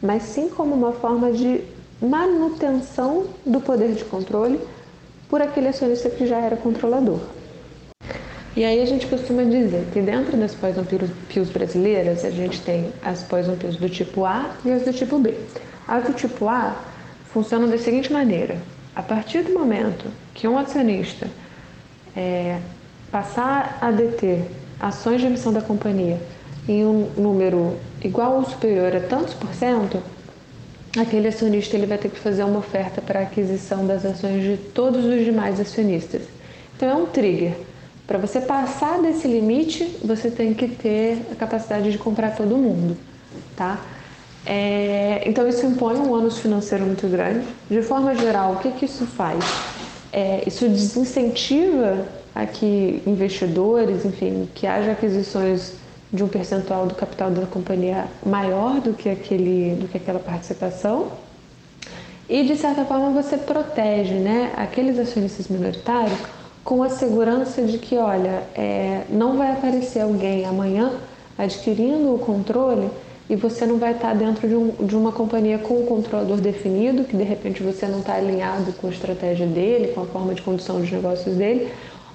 mas 0.00 0.22
sim 0.22 0.48
como 0.48 0.74
uma 0.74 0.92
forma 0.92 1.30
de 1.30 1.62
manutenção 2.00 3.26
do 3.44 3.60
poder 3.60 3.92
de 3.92 4.04
controle 4.06 4.58
por 5.28 5.42
aquele 5.42 5.68
acionista 5.68 6.08
que 6.08 6.26
já 6.26 6.38
era 6.38 6.56
controlador. 6.56 7.35
E 8.56 8.64
aí 8.64 8.80
a 8.80 8.86
gente 8.86 9.06
costuma 9.06 9.42
dizer 9.42 9.86
que 9.92 10.00
dentro 10.00 10.34
das 10.34 10.54
poison 10.54 10.82
pills 11.28 11.52
brasileiras, 11.52 12.24
a 12.24 12.30
gente 12.30 12.62
tem 12.62 12.90
as 13.04 13.22
poison 13.22 13.54
pills 13.54 13.78
do 13.78 13.86
tipo 13.86 14.24
A 14.24 14.56
e 14.64 14.72
as 14.72 14.82
do 14.82 14.94
tipo 14.94 15.18
B. 15.18 15.34
As 15.86 16.04
do 16.04 16.14
tipo 16.14 16.48
A 16.48 16.74
funcionam 17.26 17.68
da 17.68 17.76
seguinte 17.76 18.10
maneira: 18.10 18.56
a 18.94 19.02
partir 19.02 19.42
do 19.42 19.52
momento 19.52 20.06
que 20.32 20.48
um 20.48 20.56
acionista 20.56 21.28
é, 22.16 22.58
passar 23.12 23.76
a 23.78 23.90
deter 23.90 24.42
ações 24.80 25.20
de 25.20 25.26
emissão 25.26 25.52
da 25.52 25.60
companhia 25.60 26.18
em 26.66 26.82
um 26.86 27.10
número 27.14 27.76
igual 28.02 28.36
ou 28.36 28.44
superior 28.46 28.96
a 28.96 29.00
tantos 29.00 29.34
por 29.34 29.52
cento, 29.52 30.02
aquele 30.98 31.28
acionista 31.28 31.76
ele 31.76 31.84
vai 31.84 31.98
ter 31.98 32.08
que 32.08 32.18
fazer 32.18 32.42
uma 32.42 32.60
oferta 32.60 33.02
para 33.02 33.20
aquisição 33.20 33.86
das 33.86 34.06
ações 34.06 34.42
de 34.42 34.56
todos 34.56 35.04
os 35.04 35.26
demais 35.26 35.60
acionistas. 35.60 36.22
Então 36.74 36.88
é 36.88 36.94
um 36.94 37.04
trigger. 37.04 37.52
Para 38.06 38.18
você 38.18 38.40
passar 38.40 39.02
desse 39.02 39.26
limite, 39.26 39.98
você 40.04 40.30
tem 40.30 40.54
que 40.54 40.68
ter 40.68 41.26
a 41.32 41.34
capacidade 41.34 41.90
de 41.90 41.98
comprar 41.98 42.36
todo 42.36 42.56
mundo, 42.56 42.96
tá? 43.56 43.80
É, 44.46 45.24
então 45.26 45.48
isso 45.48 45.66
impõe 45.66 45.96
um 45.96 46.12
ônus 46.12 46.38
financeiro 46.38 46.84
muito 46.84 47.08
grande. 47.08 47.44
De 47.68 47.82
forma 47.82 48.14
geral, 48.14 48.52
o 48.52 48.56
que, 48.58 48.70
que 48.70 48.84
isso 48.84 49.04
faz? 49.06 49.44
É, 50.12 50.44
isso 50.46 50.68
desincentiva 50.68 52.06
a 52.32 52.46
que 52.46 53.02
investidores, 53.04 54.04
enfim, 54.04 54.48
que 54.54 54.68
haja 54.68 54.92
aquisições 54.92 55.72
de 56.12 56.22
um 56.22 56.28
percentual 56.28 56.86
do 56.86 56.94
capital 56.94 57.30
da 57.30 57.44
companhia 57.46 58.06
maior 58.24 58.80
do 58.80 58.94
que, 58.94 59.08
aquele, 59.08 59.74
do 59.74 59.88
que 59.88 59.96
aquela 59.96 60.20
participação. 60.20 61.08
E 62.28 62.44
de 62.44 62.56
certa 62.56 62.84
forma 62.84 63.10
você 63.10 63.36
protege 63.36 64.14
né, 64.14 64.52
aqueles 64.56 64.96
acionistas 64.96 65.48
minoritários 65.48 66.18
com 66.66 66.82
a 66.82 66.90
segurança 66.90 67.62
de 67.62 67.78
que, 67.78 67.96
olha, 67.96 68.42
é, 68.56 69.04
não 69.08 69.36
vai 69.36 69.52
aparecer 69.52 70.00
alguém 70.00 70.44
amanhã 70.44 70.94
adquirindo 71.38 72.12
o 72.12 72.18
controle 72.18 72.90
e 73.30 73.36
você 73.36 73.64
não 73.64 73.78
vai 73.78 73.92
estar 73.92 74.12
dentro 74.16 74.48
de, 74.48 74.56
um, 74.56 74.72
de 74.84 74.96
uma 74.96 75.12
companhia 75.12 75.58
com 75.58 75.82
um 75.82 75.86
controlador 75.86 76.38
definido, 76.38 77.04
que 77.04 77.16
de 77.16 77.22
repente 77.22 77.62
você 77.62 77.86
não 77.86 78.00
está 78.00 78.14
alinhado 78.14 78.72
com 78.72 78.88
a 78.88 78.90
estratégia 78.90 79.46
dele, 79.46 79.92
com 79.92 80.00
a 80.00 80.06
forma 80.06 80.34
de 80.34 80.42
condução 80.42 80.80
dos 80.80 80.90
negócios 80.90 81.36
dele, 81.36 81.68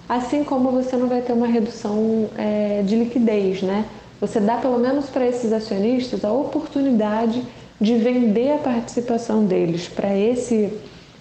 assim 0.09 0.43
como 0.43 0.69
você 0.69 0.97
não 0.97 1.07
vai 1.07 1.21
ter 1.21 1.31
uma 1.31 1.47
redução 1.47 2.29
é, 2.37 2.83
de 2.85 2.97
liquidez, 2.97 3.61
né? 3.61 3.85
Você 4.19 4.41
dá 4.41 4.57
pelo 4.57 4.77
menos 4.77 5.05
para 5.05 5.25
esses 5.25 5.53
acionistas 5.53 6.25
a 6.25 6.31
oportunidade 6.31 7.41
de 7.79 7.95
vender 7.95 8.51
a 8.51 8.57
participação 8.57 9.45
deles 9.45 9.87
para 9.87 10.13
esse 10.13 10.73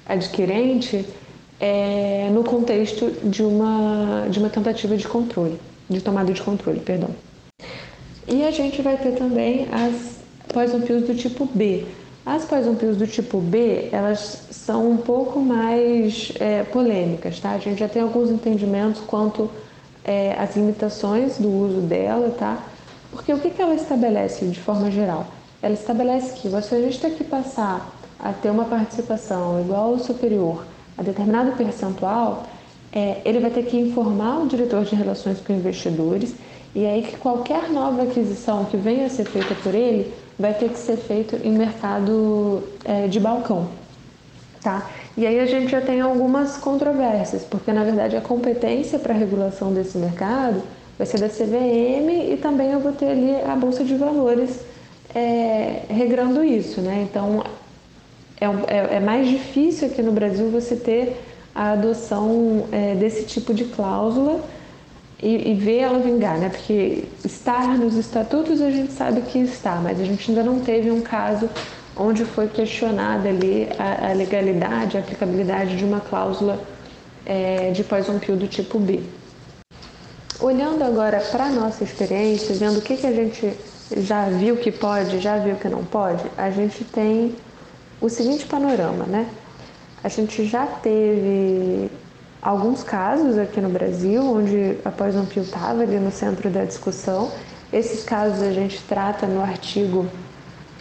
adquirente 0.05 1.07
é, 1.61 2.31
no 2.33 2.43
contexto 2.43 3.11
de 3.23 3.43
uma, 3.43 4.27
de 4.31 4.39
uma 4.39 4.49
tentativa 4.49 4.97
de 4.97 5.07
controle, 5.07 5.61
de 5.89 6.01
tomada 6.01 6.33
de 6.33 6.41
controle, 6.41 6.81
perdão. 6.81 7.11
E 8.27 8.45
a 8.45 8.51
gente 8.51 8.81
vai 8.81 8.97
ter 8.97 9.13
também 9.13 9.69
as 9.71 10.21
poison 10.49 10.81
pills 10.81 11.07
do 11.07 11.15
tipo 11.15 11.45
B. 11.45 11.85
As 12.25 12.45
poison 12.45 12.75
pills 12.75 12.99
do 12.99 13.07
tipo 13.07 13.39
B, 13.41 13.89
elas 13.93 14.47
são 14.51 14.91
um 14.91 14.97
pouco 14.97 15.41
mais 15.41 16.33
é, 16.39 16.63
polêmicas, 16.63 17.41
tá? 17.41 17.51
A 17.51 17.59
gente 17.59 17.79
já 17.79 17.89
tem 17.89 18.03
alguns 18.03 18.31
entendimentos 18.31 19.03
quanto 19.07 19.51
é, 20.05 20.35
às 20.39 20.57
limitações 20.57 21.39
do 21.39 21.49
uso 21.49 21.81
dela, 21.81 22.35
tá? 22.39 22.65
Porque 23.11 23.33
o 23.33 23.39
que, 23.39 23.51
que 23.51 23.61
ela 23.61 23.75
estabelece 23.75 24.47
de 24.47 24.61
forma 24.61 24.91
geral? 24.91 25.27
Ela 25.61 25.75
estabelece 25.75 26.35
que 26.41 26.49
você 26.49 26.77
a 26.77 26.81
gente 26.81 27.01
tem 27.01 27.11
que 27.15 27.25
passar 27.25 27.91
a 28.19 28.33
ter 28.33 28.51
uma 28.51 28.65
participação 28.65 29.61
igual 29.61 29.91
ou 29.91 29.99
superior 29.99 30.65
a 30.97 31.03
determinado 31.03 31.53
percentual, 31.53 32.47
é, 32.93 33.21
ele 33.25 33.41
vai 33.41 33.51
ter 33.51 33.65
que 33.65 33.77
informar 33.77 34.41
o 34.41 34.49
diretor 34.49 34.85
de 34.85 34.95
relações 34.95 35.41
com 35.41 35.53
investidores 35.53 36.35
e 36.75 36.87
aí 36.87 37.03
que 37.03 37.17
qualquer 37.17 37.71
nova 37.71 38.03
aquisição 38.03 38.65
que 38.65 38.77
venha 38.77 39.07
a 39.07 39.09
ser 39.09 39.25
feita 39.25 39.55
por 39.57 39.75
ele 39.75 40.13
vai 40.39 40.55
ter 40.55 40.71
que 40.71 40.79
ser 40.79 40.97
feito 40.97 41.37
em 41.45 41.53
mercado 41.53 42.63
é, 42.85 43.07
de 43.07 43.21
balcão, 43.21 43.69
tá? 44.63 44.89
E 45.17 45.27
aí 45.27 45.39
a 45.39 45.47
gente 45.47 45.71
já 45.71 45.81
tem 45.81 46.01
algumas 46.01 46.57
controvérsias, 46.57 47.45
porque 47.45 47.73
na 47.73 47.85
verdade 47.85 48.17
a 48.17 48.21
competência 48.21 48.99
para 48.99 49.13
a 49.13 49.17
regulação 49.17 49.73
desse 49.73 49.99
mercado 49.99 50.63
vai 50.97 51.07
ser 51.07 51.19
da 51.19 51.29
CVM 51.29 52.33
e 52.33 52.39
também 52.41 52.71
eu 52.71 52.81
vou 52.81 52.93
ter 52.93 53.07
ali 53.07 53.35
a 53.43 53.57
Bolsa 53.57 53.85
de 53.85 53.95
Valores 53.97 54.61
é, 55.15 55.83
regrando 55.89 56.43
isso, 56.45 56.81
né? 56.81 57.07
Então 57.09 57.43
é, 58.41 58.47
é, 58.47 58.97
é 58.97 59.01
mais 59.01 59.29
difícil 59.29 59.89
aqui 59.89 60.03
no 60.03 60.13
Brasil 60.13 60.51
você 60.51 60.75
ter 60.75 61.21
a 61.55 61.73
adoção 61.73 62.67
é, 62.73 62.95
desse 62.95 63.25
tipo 63.25 63.53
de 63.53 63.65
cláusula 63.65 64.41
e, 65.23 65.51
e, 65.51 65.55
ver 65.55 65.79
ela 65.81 65.99
vingar, 65.99 66.39
né? 66.39 66.49
Porque 66.49 67.05
estar 67.25 67.77
nos 67.77 67.95
estatutos 67.97 68.63
a 68.63 68.71
gente 68.71 68.93
sabe 68.93 69.21
que 69.23 69.39
está, 69.39 69.77
mas 69.77 70.01
a 70.01 70.05
gente 70.05 70.31
ainda 70.31 70.43
não 70.43 70.61
teve 70.61 70.91
um 70.91 71.03
caso 71.03 71.51
onde 71.97 72.25
foi 72.25 72.49
questionada 72.49 73.29
ali 73.29 73.69
a, 73.79 74.11
a 74.11 74.13
legalidade, 74.15 74.97
a 74.97 75.01
aplicabilidade 75.01 75.77
de 75.77 75.85
uma 75.85 76.01
cláusula 76.01 76.59
é, 77.27 77.71
de 77.73 77.85
poison 77.85 78.19
pill 78.19 78.37
do 78.37 78.47
tipo 78.47 78.79
B. 78.79 79.01
Olhando 80.41 80.83
agora 80.83 81.21
para 81.21 81.45
a 81.45 81.51
nossa 81.51 81.85
experiência, 81.85 82.55
vendo 82.55 82.79
o 82.79 82.81
que, 82.81 82.97
que 82.97 83.07
a 83.07 83.13
gente 83.13 83.53
já 83.99 84.31
viu 84.31 84.57
que 84.57 84.73
pode, 84.73 85.19
já 85.21 85.37
viu 85.37 85.57
que 85.57 85.69
não 85.69 85.85
pode, 85.85 86.25
a 86.39 86.49
gente 86.49 86.83
tem 86.85 87.35
o 88.01 88.09
seguinte 88.09 88.47
panorama, 88.47 89.05
né? 89.05 89.27
A 90.03 90.09
gente 90.09 90.45
já 90.47 90.67
teve 90.67 91.91
alguns 92.41 92.83
casos 92.83 93.37
aqui 93.37 93.61
no 93.61 93.69
Brasil 93.69 94.23
onde 94.23 94.79
a 94.85 94.91
Poison 94.91 95.27
Pill 95.27 95.43
estava 95.43 95.83
ali 95.83 95.99
no 95.99 96.11
centro 96.11 96.49
da 96.49 96.65
discussão. 96.65 97.31
Esses 97.73 98.03
casos 98.03 98.43
a 98.43 98.53
gente 98.53 98.81
trata 98.85 99.27
no 99.27 99.43
artigo 99.43 100.07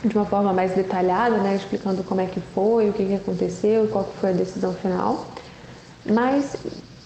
de 0.04 0.16
uma 0.16 0.26
forma 0.26 0.54
mais 0.54 0.72
detalhada, 0.72 1.38
né, 1.38 1.56
explicando 1.56 2.04
como 2.04 2.22
é 2.22 2.26
que 2.26 2.40
foi, 2.40 2.90
o 2.90 2.94
que, 2.94 3.06
que 3.06 3.16
aconteceu, 3.16 3.88
qual 3.90 4.06
que 4.06 4.18
foi 4.18 4.30
a 4.30 4.34
decisão 4.34 4.74
final. 4.74 5.26
Mas, 6.06 6.56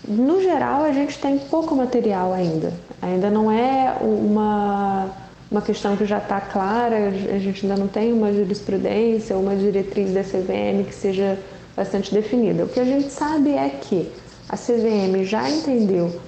no 0.07 0.39
geral, 0.41 0.83
a 0.83 0.91
gente 0.91 1.17
tem 1.17 1.39
pouco 1.39 1.75
material 1.75 2.31
ainda. 2.31 2.71
Ainda 3.01 3.31
não 3.31 3.51
é 3.51 3.97
uma, 3.99 5.09
uma 5.53 5.61
questão 5.61 5.95
que 5.95 6.03
já 6.03 6.17
está 6.17 6.41
clara, 6.41 7.09
a 7.09 7.37
gente 7.37 7.63
ainda 7.63 7.79
não 7.79 7.87
tem 7.87 8.11
uma 8.11 8.33
jurisprudência 8.33 9.35
ou 9.35 9.43
uma 9.43 9.55
diretriz 9.55 10.11
da 10.11 10.23
CVM 10.23 10.83
que 10.83 10.95
seja 10.95 11.37
bastante 11.77 12.11
definida. 12.11 12.63
O 12.63 12.67
que 12.67 12.79
a 12.79 12.83
gente 12.83 13.11
sabe 13.11 13.51
é 13.51 13.69
que 13.69 14.11
a 14.49 14.57
CVM 14.57 15.23
já 15.23 15.47
entendeu 15.47 16.19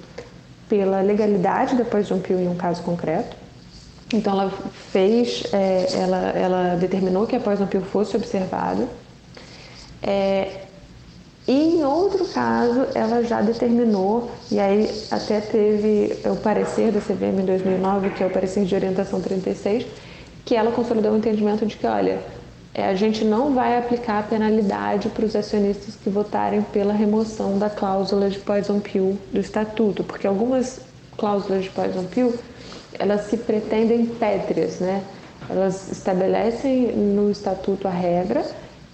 pela 0.69 1.01
legalidade 1.01 1.75
da 1.75 1.83
Pill 1.83 2.39
em 2.39 2.47
um 2.47 2.55
caso 2.55 2.83
concreto, 2.83 3.35
então 4.13 4.33
ela 4.33 4.53
fez, 4.91 5.43
é, 5.51 5.87
ela, 5.95 6.17
ela 6.29 6.75
determinou 6.75 7.25
que 7.25 7.35
a 7.35 7.39
Pill 7.39 7.81
fosse 7.81 8.15
observada. 8.15 8.87
É, 10.03 10.64
e 11.47 11.77
em 11.77 11.83
outro 11.83 12.25
caso, 12.25 12.87
ela 12.95 13.23
já 13.23 13.39
determinou, 13.41 14.31
e 14.51 14.59
aí 14.59 14.89
até 15.11 15.39
teve 15.39 16.17
o 16.27 16.35
parecer 16.37 16.91
da 16.91 16.99
CVM 16.99 17.41
em 17.41 17.45
2009, 17.45 18.09
que 18.11 18.23
é 18.23 18.25
o 18.25 18.31
parecer 18.31 18.65
de 18.65 18.73
orientação 18.73 19.21
36, 19.21 19.85
que 20.43 20.55
ela 20.55 20.71
consolidou 20.71 21.11
o 21.11 21.17
entendimento 21.17 21.63
de 21.65 21.77
que, 21.77 21.85
olha, 21.85 22.19
é, 22.73 22.87
a 22.87 22.95
gente 22.95 23.23
não 23.23 23.53
vai 23.53 23.77
aplicar 23.77 24.19
a 24.19 24.23
penalidade 24.23 25.07
para 25.09 25.23
os 25.23 25.35
acionistas 25.35 25.95
que 25.95 26.09
votarem 26.09 26.61
pela 26.61 26.93
remoção 26.93 27.59
da 27.59 27.69
cláusula 27.69 28.29
de 28.29 28.39
poison 28.39 28.79
pill 28.79 29.17
do 29.31 29.39
estatuto, 29.39 30.03
porque 30.03 30.25
algumas 30.25 30.81
cláusulas 31.15 31.63
de 31.63 31.69
poison 31.69 32.05
pill 32.05 32.33
elas 32.97 33.27
se 33.29 33.37
pretendem 33.37 34.05
pétreas, 34.05 34.79
né? 34.79 35.03
Elas 35.49 35.91
estabelecem 35.91 36.91
no 36.93 37.29
estatuto 37.29 37.87
a 37.87 37.91
regra 37.91 38.43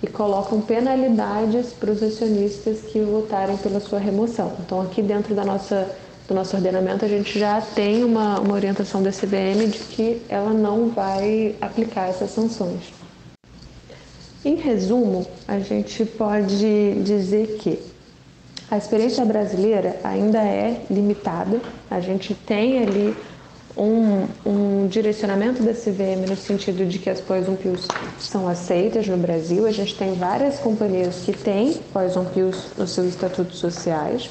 e 0.04 0.08
colocam 0.08 0.62
penalidades 0.62 1.74
para 1.74 1.92
os 1.92 2.02
acionistas 2.02 2.82
que 2.82 3.00
votarem 3.00 3.58
pela 3.58 3.80
sua 3.80 4.00
remoção. 4.00 4.54
Então, 4.66 4.82
aqui 4.82 5.02
dentro 5.02 5.36
da 5.36 5.46
nossa, 5.46 5.96
do 6.28 6.34
nosso 6.34 6.56
ordenamento, 6.56 7.06
a 7.06 7.08
gente 7.08 7.38
já 7.38 7.62
tem 7.62 8.04
uma, 8.04 8.40
uma 8.40 8.56
orientação 8.56 9.04
da 9.04 9.12
CBM 9.12 9.68
de 9.68 9.80
que 9.80 10.22
ela 10.28 10.52
não 10.52 10.90
vai 10.90 11.56
aplicar 11.62 12.10
essas 12.10 12.32
sanções. 12.32 12.94
Em 14.44 14.56
resumo, 14.56 15.28
a 15.48 15.60
gente 15.60 16.04
pode 16.04 16.96
dizer 17.04 17.58
que 17.60 17.78
a 18.72 18.78
experiência 18.78 19.24
brasileira 19.24 20.00
ainda 20.04 20.40
é 20.40 20.82
limitada, 20.90 21.62
a 21.90 22.00
gente 22.00 22.34
tem 22.34 22.80
ali 22.80 23.16
um, 23.78 24.28
um, 24.46 24.88
direcionamento 24.88 25.64
da 25.64 25.74
CVM 25.74 26.30
no 26.30 26.36
sentido 26.36 26.86
de 26.86 27.00
que 27.00 27.10
as 27.10 27.22
poison 27.22 27.56
pills 27.56 27.88
são 28.20 28.48
aceitas 28.48 29.08
no 29.08 29.18
Brasil. 29.18 29.66
A 29.66 29.72
gente 29.72 29.96
tem 29.96 30.14
várias 30.16 30.60
companhias 30.60 31.24
que 31.26 31.34
têm 31.34 31.74
poison 31.94 32.26
pills 32.26 32.68
nos 32.78 32.92
seus 32.92 33.08
estatutos 33.08 33.60
sociais, 33.60 34.30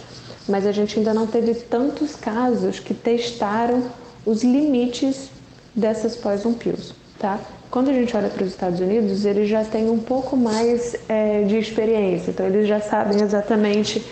mas 0.48 0.66
a 0.66 0.72
gente 0.72 0.98
ainda 0.98 1.14
não 1.14 1.26
teve 1.26 1.54
tantos 1.54 2.14
casos 2.16 2.78
que 2.78 2.94
testaram 2.94 3.84
os 4.26 4.42
limites 4.42 5.30
dessas 5.74 6.16
poison 6.16 6.52
pills, 6.52 6.92
tá? 7.18 7.38
Quando 7.70 7.88
a 7.88 7.92
gente 7.92 8.16
olha 8.16 8.28
para 8.28 8.42
os 8.42 8.50
Estados 8.50 8.80
Unidos, 8.80 9.24
eles 9.24 9.48
já 9.48 9.64
têm 9.64 9.88
um 9.88 9.98
pouco 9.98 10.36
mais 10.36 10.96
é, 11.08 11.42
de 11.44 11.56
experiência, 11.56 12.32
então 12.32 12.44
eles 12.44 12.66
já 12.66 12.80
sabem 12.80 13.22
exatamente 13.22 14.04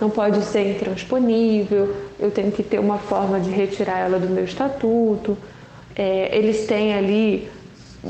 não 0.00 0.10
pode 0.10 0.42
ser 0.42 0.70
intransponível, 0.70 1.94
eu 2.18 2.30
tenho 2.30 2.50
que 2.50 2.62
ter 2.62 2.78
uma 2.78 2.98
forma 2.98 3.38
de 3.38 3.50
retirar 3.50 3.98
ela 3.98 4.18
do 4.18 4.28
meu 4.28 4.44
estatuto. 4.44 5.36
É, 5.96 6.36
eles 6.36 6.66
têm 6.66 6.94
ali, 6.94 7.48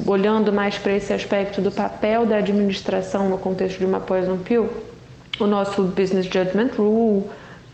olhando 0.06 0.52
mais 0.52 0.78
para 0.78 0.92
esse 0.92 1.12
aspecto 1.12 1.60
do 1.60 1.70
papel 1.70 2.24
da 2.24 2.38
administração 2.38 3.28
no 3.28 3.38
contexto 3.38 3.78
de 3.78 3.84
uma 3.84 4.00
poison 4.00 4.38
pill, 4.38 4.68
o 5.38 5.46
nosso 5.46 5.82
Business 5.82 6.26
Judgment 6.26 6.70
Rule, 6.76 7.24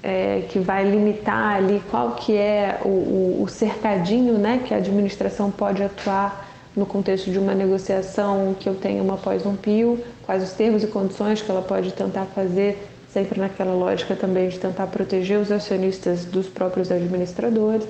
é, 0.02 0.42
que 0.48 0.58
vai 0.58 0.84
limitar 0.84 1.56
ali 1.56 1.82
qual 1.90 2.12
que 2.12 2.36
é 2.36 2.80
o, 2.84 2.88
o, 2.88 3.42
o 3.42 3.48
cercadinho 3.48 4.38
né, 4.38 4.62
que 4.64 4.72
a 4.72 4.78
administração 4.78 5.50
pode 5.50 5.82
atuar 5.82 6.48
no 6.74 6.86
contexto 6.86 7.30
de 7.30 7.38
uma 7.38 7.54
negociação 7.54 8.54
que 8.58 8.68
eu 8.68 8.74
tenha 8.74 9.02
uma 9.02 9.16
poison 9.16 9.56
pill, 9.56 10.02
quais 10.24 10.42
os 10.42 10.52
termos 10.52 10.82
e 10.82 10.86
condições 10.86 11.42
que 11.42 11.50
ela 11.50 11.62
pode 11.62 11.92
tentar 11.92 12.26
fazer, 12.26 12.89
sempre 13.12 13.40
naquela 13.40 13.74
lógica 13.74 14.14
também 14.14 14.48
de 14.48 14.58
tentar 14.58 14.86
proteger 14.86 15.38
os 15.38 15.50
acionistas 15.50 16.24
dos 16.24 16.48
próprios 16.48 16.90
administradores. 16.90 17.86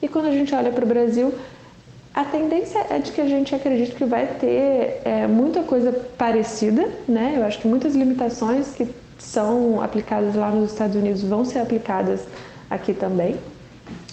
E 0.00 0.08
quando 0.08 0.26
a 0.26 0.32
gente 0.32 0.54
olha 0.54 0.70
para 0.70 0.84
o 0.84 0.88
Brasil, 0.88 1.32
a 2.14 2.24
tendência 2.24 2.86
é 2.90 2.98
de 2.98 3.10
que 3.10 3.20
a 3.20 3.26
gente 3.26 3.54
acredita 3.54 3.96
que 3.96 4.04
vai 4.04 4.26
ter 4.26 5.00
é, 5.04 5.26
muita 5.26 5.62
coisa 5.62 5.92
parecida, 6.16 6.88
né? 7.08 7.34
Eu 7.36 7.44
acho 7.44 7.58
que 7.58 7.66
muitas 7.66 7.94
limitações 7.94 8.74
que 8.74 8.86
são 9.18 9.80
aplicadas 9.80 10.34
lá 10.34 10.50
nos 10.50 10.72
Estados 10.72 10.96
Unidos 10.96 11.22
vão 11.22 11.44
ser 11.44 11.60
aplicadas 11.60 12.20
aqui 12.68 12.92
também, 12.92 13.36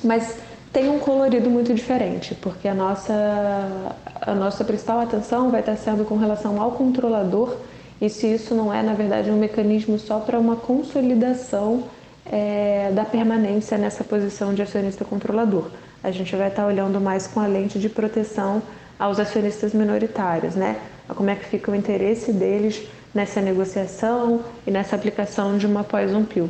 mas 0.03 0.37
tem 0.71 0.89
um 0.89 0.99
colorido 0.99 1.49
muito 1.49 1.73
diferente, 1.73 2.35
porque 2.35 2.67
a 2.67 2.73
nossa, 2.73 3.95
a 4.21 4.35
nossa 4.35 4.63
principal 4.63 4.99
atenção 4.99 5.49
vai 5.49 5.61
estar 5.61 5.75
sendo 5.75 6.05
com 6.05 6.15
relação 6.15 6.61
ao 6.61 6.71
controlador 6.71 7.57
e 8.01 8.09
se 8.09 8.27
isso 8.27 8.55
não 8.55 8.73
é, 8.73 8.81
na 8.81 8.93
verdade, 8.93 9.29
um 9.29 9.37
mecanismo 9.37 9.99
só 9.99 10.19
para 10.19 10.39
uma 10.39 10.55
consolidação 10.55 11.83
é, 12.25 12.91
da 12.93 13.03
permanência 13.03 13.77
nessa 13.77 14.03
posição 14.03 14.53
de 14.53 14.61
acionista 14.61 15.03
controlador. 15.03 15.69
A 16.03 16.11
gente 16.11 16.35
vai 16.35 16.47
estar 16.47 16.65
olhando 16.65 17.01
mais 17.01 17.27
com 17.27 17.39
a 17.39 17.47
lente 17.47 17.77
de 17.77 17.89
proteção 17.89 18.61
aos 18.97 19.19
acionistas 19.19 19.73
minoritários, 19.73 20.55
né? 20.55 20.77
Como 21.07 21.29
é 21.29 21.35
que 21.35 21.45
fica 21.45 21.71
o 21.71 21.75
interesse 21.75 22.31
deles 22.31 22.87
nessa 23.13 23.41
negociação 23.41 24.41
e 24.65 24.71
nessa 24.71 24.95
aplicação 24.95 25.57
de 25.57 25.65
uma 25.65 25.83
poison 25.83 26.23
pill. 26.23 26.49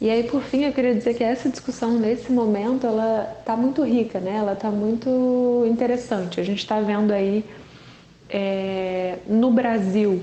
E 0.00 0.10
aí, 0.10 0.24
por 0.24 0.42
fim, 0.42 0.64
eu 0.64 0.72
queria 0.72 0.94
dizer 0.94 1.14
que 1.14 1.24
essa 1.24 1.48
discussão 1.48 1.98
nesse 1.98 2.30
momento 2.30 2.86
ela 2.86 3.34
está 3.38 3.56
muito 3.56 3.82
rica, 3.82 4.18
né? 4.20 4.36
Ela 4.36 4.52
está 4.52 4.70
muito 4.70 5.64
interessante. 5.66 6.40
A 6.40 6.42
gente 6.44 6.58
está 6.58 6.80
vendo 6.80 7.12
aí 7.12 7.44
é, 8.28 9.18
no 9.26 9.50
Brasil 9.50 10.22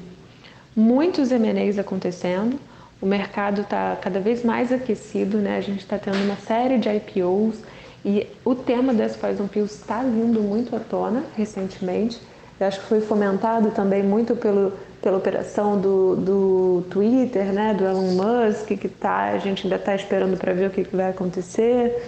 muitos 0.76 1.32
M&As 1.32 1.78
acontecendo. 1.78 2.60
O 3.02 3.06
mercado 3.06 3.62
está 3.62 3.98
cada 4.00 4.20
vez 4.20 4.44
mais 4.44 4.72
aquecido, 4.72 5.38
né? 5.38 5.58
A 5.58 5.62
gente 5.62 5.80
está 5.80 5.98
tendo 5.98 6.18
uma 6.24 6.36
série 6.36 6.78
de 6.78 6.88
IPOs 6.90 7.60
e 8.06 8.28
o 8.46 8.54
tema 8.56 8.94
das 8.94 9.16
Poison 9.16 9.48
Pills 9.48 9.74
está 9.74 10.04
vindo 10.04 10.40
muito 10.42 10.76
à 10.76 10.80
tona 10.80 11.24
recentemente. 11.36 12.20
Eu 12.60 12.68
acho 12.68 12.80
que 12.80 12.86
foi 12.86 13.02
fomentado 13.02 13.72
também 13.72 14.04
muito 14.04 14.36
pelo 14.36 14.74
pela 15.02 15.18
operação 15.18 15.82
do, 15.82 16.16
do 16.16 16.86
Twitter, 16.90 17.52
né, 17.52 17.74
do 17.74 17.84
Elon 17.84 18.12
Musk, 18.12 18.68
que 18.68 18.88
tá, 18.88 19.32
a 19.32 19.38
gente 19.40 19.64
ainda 19.64 19.78
está 19.78 19.96
esperando 19.96 20.38
para 20.38 20.54
ver 20.54 20.68
o 20.68 20.70
que, 20.70 20.84
que 20.84 20.96
vai 20.96 21.10
acontecer. 21.10 22.08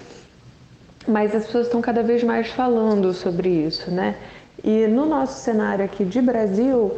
Mas 1.08 1.36
as 1.36 1.46
pessoas 1.46 1.66
estão 1.66 1.82
cada 1.82 2.04
vez 2.04 2.24
mais 2.24 2.50
falando 2.50 3.12
sobre 3.14 3.50
isso, 3.50 3.90
né? 3.92 4.16
E 4.64 4.88
no 4.88 5.06
nosso 5.06 5.42
cenário 5.42 5.84
aqui 5.84 6.06
de 6.06 6.22
Brasil, 6.22 6.98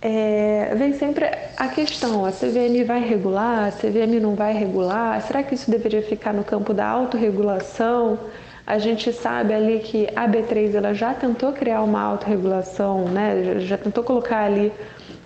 é, 0.00 0.74
vem 0.76 0.92
sempre 0.92 1.26
a 1.56 1.68
questão: 1.68 2.24
a 2.24 2.30
CVM 2.30 2.84
vai 2.86 3.00
regular, 3.00 3.68
a 3.68 3.72
CVM 3.72 4.20
não 4.20 4.34
vai 4.34 4.52
regular? 4.52 5.20
Será 5.22 5.42
que 5.42 5.54
isso 5.54 5.70
deveria 5.70 6.02
ficar 6.02 6.34
no 6.34 6.44
campo 6.44 6.74
da 6.74 6.86
autorregulação? 6.86 8.18
A 8.66 8.78
gente 8.78 9.10
sabe 9.14 9.54
ali 9.54 9.78
que 9.78 10.06
a 10.14 10.28
B3 10.28 10.74
ela 10.74 10.92
já 10.92 11.14
tentou 11.14 11.54
criar 11.54 11.82
uma 11.82 12.02
autorregulação, 12.02 13.06
né? 13.06 13.42
já, 13.42 13.58
já 13.60 13.78
tentou 13.78 14.04
colocar 14.04 14.44
ali 14.44 14.70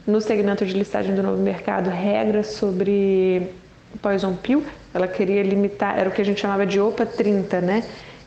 no 0.06 0.20
segmento 0.20 0.64
de 0.64 0.74
listagem 0.74 1.14
do 1.14 1.22
novo 1.24 1.42
mercado 1.42 1.90
regras 1.90 2.46
sobre 2.48 3.50
poison 4.00 4.36
pill. 4.36 4.64
Ela 4.94 5.08
queria 5.08 5.42
limitar, 5.42 5.98
era 5.98 6.08
o 6.08 6.12
que 6.12 6.22
a 6.22 6.24
gente 6.24 6.40
chamava 6.40 6.64
de 6.64 6.78
OPA 6.80 7.04
30, 7.04 7.60
né? 7.60 7.82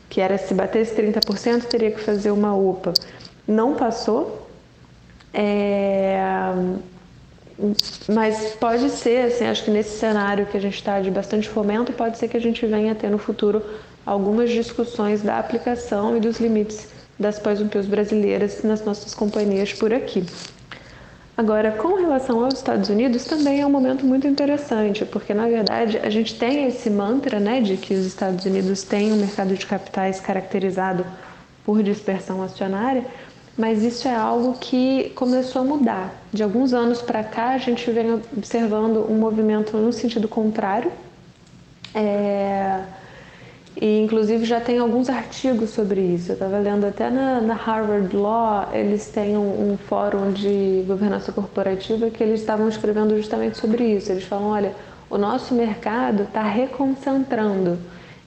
Que 0.09 0.19
era 0.19 0.37
se 0.37 0.53
batesse 0.53 0.93
30%, 1.01 1.63
teria 1.63 1.91
que 1.91 2.01
fazer 2.01 2.31
uma 2.31 2.53
OPA. 2.53 2.93
Não 3.47 3.75
passou. 3.75 4.47
É... 5.34 6.19
Mas 8.13 8.55
pode 8.55 8.89
ser, 8.89 9.27
assim, 9.27 9.45
acho 9.45 9.63
que 9.63 9.71
nesse 9.71 9.97
cenário 9.97 10.45
que 10.45 10.58
a 10.58 10.60
gente 10.60 10.75
está 10.75 10.99
de 10.99 11.10
bastante 11.10 11.47
fomento, 11.47 11.93
pode 11.93 12.17
ser 12.17 12.27
que 12.27 12.36
a 12.36 12.41
gente 12.41 12.65
venha 12.65 12.91
a 12.91 12.95
ter 12.95 13.10
no 13.10 13.17
futuro 13.17 13.63
algumas 14.05 14.49
discussões 14.49 15.21
da 15.21 15.39
aplicação 15.39 16.17
e 16.17 16.19
dos 16.19 16.39
limites 16.39 16.89
das 17.17 17.39
pills 17.39 17.88
brasileiras 17.88 18.62
nas 18.63 18.84
nossas 18.84 19.13
companhias 19.15 19.71
por 19.73 19.93
aqui. 19.93 20.25
Agora, 21.38 21.71
com 21.71 21.95
relação 21.95 22.43
aos 22.43 22.53
Estados 22.53 22.89
Unidos, 22.89 23.25
também 23.25 23.60
é 23.60 23.65
um 23.65 23.69
momento 23.69 24.05
muito 24.05 24.25
interessante, 24.25 25.03
porque 25.05 25.34
na 25.34 25.47
verdade 25.47 25.97
a 25.97 26.10
gente 26.10 26.36
tem 26.39 26.65
esse 26.65 26.89
mantra 26.89 27.41
né, 27.41 27.60
de 27.60 27.75
que 27.75 27.93
os 27.93 28.05
Estados 28.05 28.45
Unidos 28.45 28.84
têm 28.84 29.12
um 29.12 29.17
mercado 29.17 29.53
de 29.53 29.65
capitais 29.65 30.19
caracterizado 30.21 31.05
por 31.65 31.84
dispersão 31.84 32.41
acionária, 32.41 33.05
mas 33.57 33.83
isso 33.83 34.07
é 34.07 34.15
algo 34.15 34.53
que 34.59 35.11
começou 35.15 35.61
a 35.61 35.65
mudar. 35.65 36.13
De 36.31 36.43
alguns 36.43 36.73
anos 36.73 37.01
para 37.01 37.23
cá, 37.23 37.51
a 37.51 37.57
gente 37.57 37.89
vem 37.89 38.13
observando 38.35 39.09
um 39.09 39.15
movimento 39.15 39.77
no 39.77 39.93
sentido 39.93 40.27
contrário. 40.27 40.91
É... 41.93 42.81
E, 43.79 44.01
inclusive, 44.01 44.45
já 44.45 44.59
tem 44.59 44.77
alguns 44.79 45.09
artigos 45.09 45.69
sobre 45.69 46.01
isso. 46.01 46.31
Eu 46.31 46.33
estava 46.33 46.57
lendo 46.59 46.85
até 46.85 47.09
na, 47.09 47.41
na, 47.41 47.53
Harvard 47.53 48.15
Law, 48.15 48.69
eles 48.73 49.07
têm 49.07 49.37
um, 49.37 49.73
um, 49.73 49.77
fórum 49.77 50.31
de 50.31 50.83
governança 50.87 51.31
corporativa 51.31 52.09
que 52.09 52.23
eles 52.23 52.39
estavam 52.39 52.69
escrevendo 52.69 53.15
justamente 53.17 53.57
sobre 53.57 53.83
isso. 53.83 54.11
Eles 54.11 54.23
falam: 54.23 54.47
olha, 54.47 54.73
o 55.09 55.17
nosso 55.17 55.53
mercado 55.53 56.23
está 56.23 56.41
reconcentrando. 56.43 57.77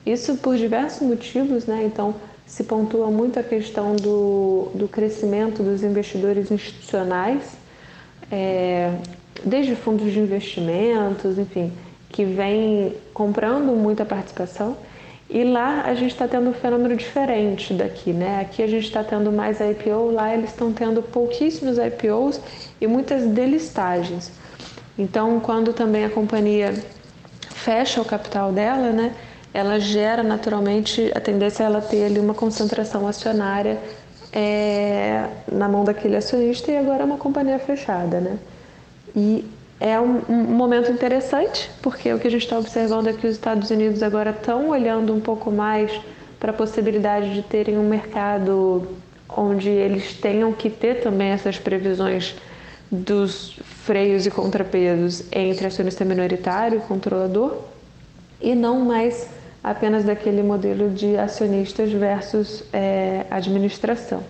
Isso 0.04 0.36
por 0.36 0.56
diversos 0.56 1.06
motivos, 1.06 1.66
né? 1.66 1.82
Então, 1.84 2.14
se 2.48 2.64
pontua 2.64 3.10
muito 3.10 3.38
a 3.38 3.42
questão 3.42 3.94
do, 3.94 4.70
do 4.74 4.88
crescimento 4.88 5.62
dos 5.62 5.82
investidores 5.82 6.50
institucionais, 6.50 7.42
é, 8.32 8.94
desde 9.44 9.76
fundos 9.76 10.10
de 10.10 10.18
investimentos, 10.18 11.38
enfim, 11.38 11.70
que 12.08 12.24
vem 12.24 12.94
comprando 13.12 13.76
muita 13.76 14.04
participação. 14.04 14.76
E 15.28 15.44
lá 15.44 15.82
a 15.82 15.94
gente 15.94 16.12
está 16.12 16.26
tendo 16.26 16.48
um 16.48 16.54
fenômeno 16.54 16.96
diferente 16.96 17.74
daqui, 17.74 18.14
né? 18.14 18.40
Aqui 18.40 18.62
a 18.62 18.66
gente 18.66 18.86
está 18.86 19.04
tendo 19.04 19.30
mais 19.30 19.60
IPO, 19.60 20.10
lá 20.10 20.32
eles 20.32 20.48
estão 20.48 20.72
tendo 20.72 21.02
pouquíssimos 21.02 21.76
IPOs 21.76 22.40
e 22.80 22.86
muitas 22.86 23.26
delistagens. 23.26 24.32
Então, 24.98 25.38
quando 25.38 25.74
também 25.74 26.06
a 26.06 26.08
companhia 26.08 26.72
fecha 27.50 28.00
o 28.00 28.06
capital 28.06 28.52
dela, 28.52 28.90
né? 28.90 29.14
Ela 29.58 29.80
gera 29.80 30.22
naturalmente 30.22 31.10
a 31.14 31.20
tendência 31.20 31.64
é 31.64 31.66
ela 31.66 31.80
ter 31.80 32.04
ali 32.04 32.20
uma 32.20 32.34
concentração 32.34 33.08
acionária 33.08 33.78
é, 34.32 35.26
na 35.50 35.68
mão 35.68 35.84
daquele 35.84 36.16
acionista 36.16 36.70
e 36.70 36.76
agora 36.76 37.02
é 37.02 37.04
uma 37.04 37.16
companhia 37.16 37.58
fechada, 37.58 38.20
né? 38.20 38.38
E 39.16 39.44
é 39.80 39.98
um, 39.98 40.20
um 40.28 40.54
momento 40.54 40.92
interessante 40.92 41.70
porque 41.82 42.12
o 42.12 42.20
que 42.20 42.28
a 42.28 42.30
gente 42.30 42.42
está 42.42 42.58
observando 42.58 43.08
é 43.08 43.12
que 43.12 43.26
os 43.26 43.32
Estados 43.32 43.68
Unidos 43.70 44.02
agora 44.02 44.30
estão 44.30 44.68
olhando 44.68 45.12
um 45.12 45.20
pouco 45.20 45.50
mais 45.50 45.90
para 46.38 46.50
a 46.50 46.54
possibilidade 46.54 47.34
de 47.34 47.42
terem 47.42 47.76
um 47.76 47.88
mercado 47.88 48.86
onde 49.28 49.68
eles 49.68 50.14
tenham 50.14 50.52
que 50.52 50.70
ter 50.70 51.00
também 51.00 51.30
essas 51.30 51.58
previsões 51.58 52.36
dos 52.90 53.58
freios 53.84 54.24
e 54.24 54.30
contrapesos 54.30 55.24
entre 55.32 55.66
acionista 55.66 56.04
minoritário 56.04 56.78
e 56.78 56.82
controlador 56.82 57.58
e 58.40 58.54
não 58.54 58.80
mais 58.80 59.28
apenas 59.70 60.02
daquele 60.04 60.42
modelo 60.42 60.90
de 60.90 61.16
acionistas 61.16 61.92
versus 61.92 62.64
é, 62.72 63.26
administração. 63.30 64.22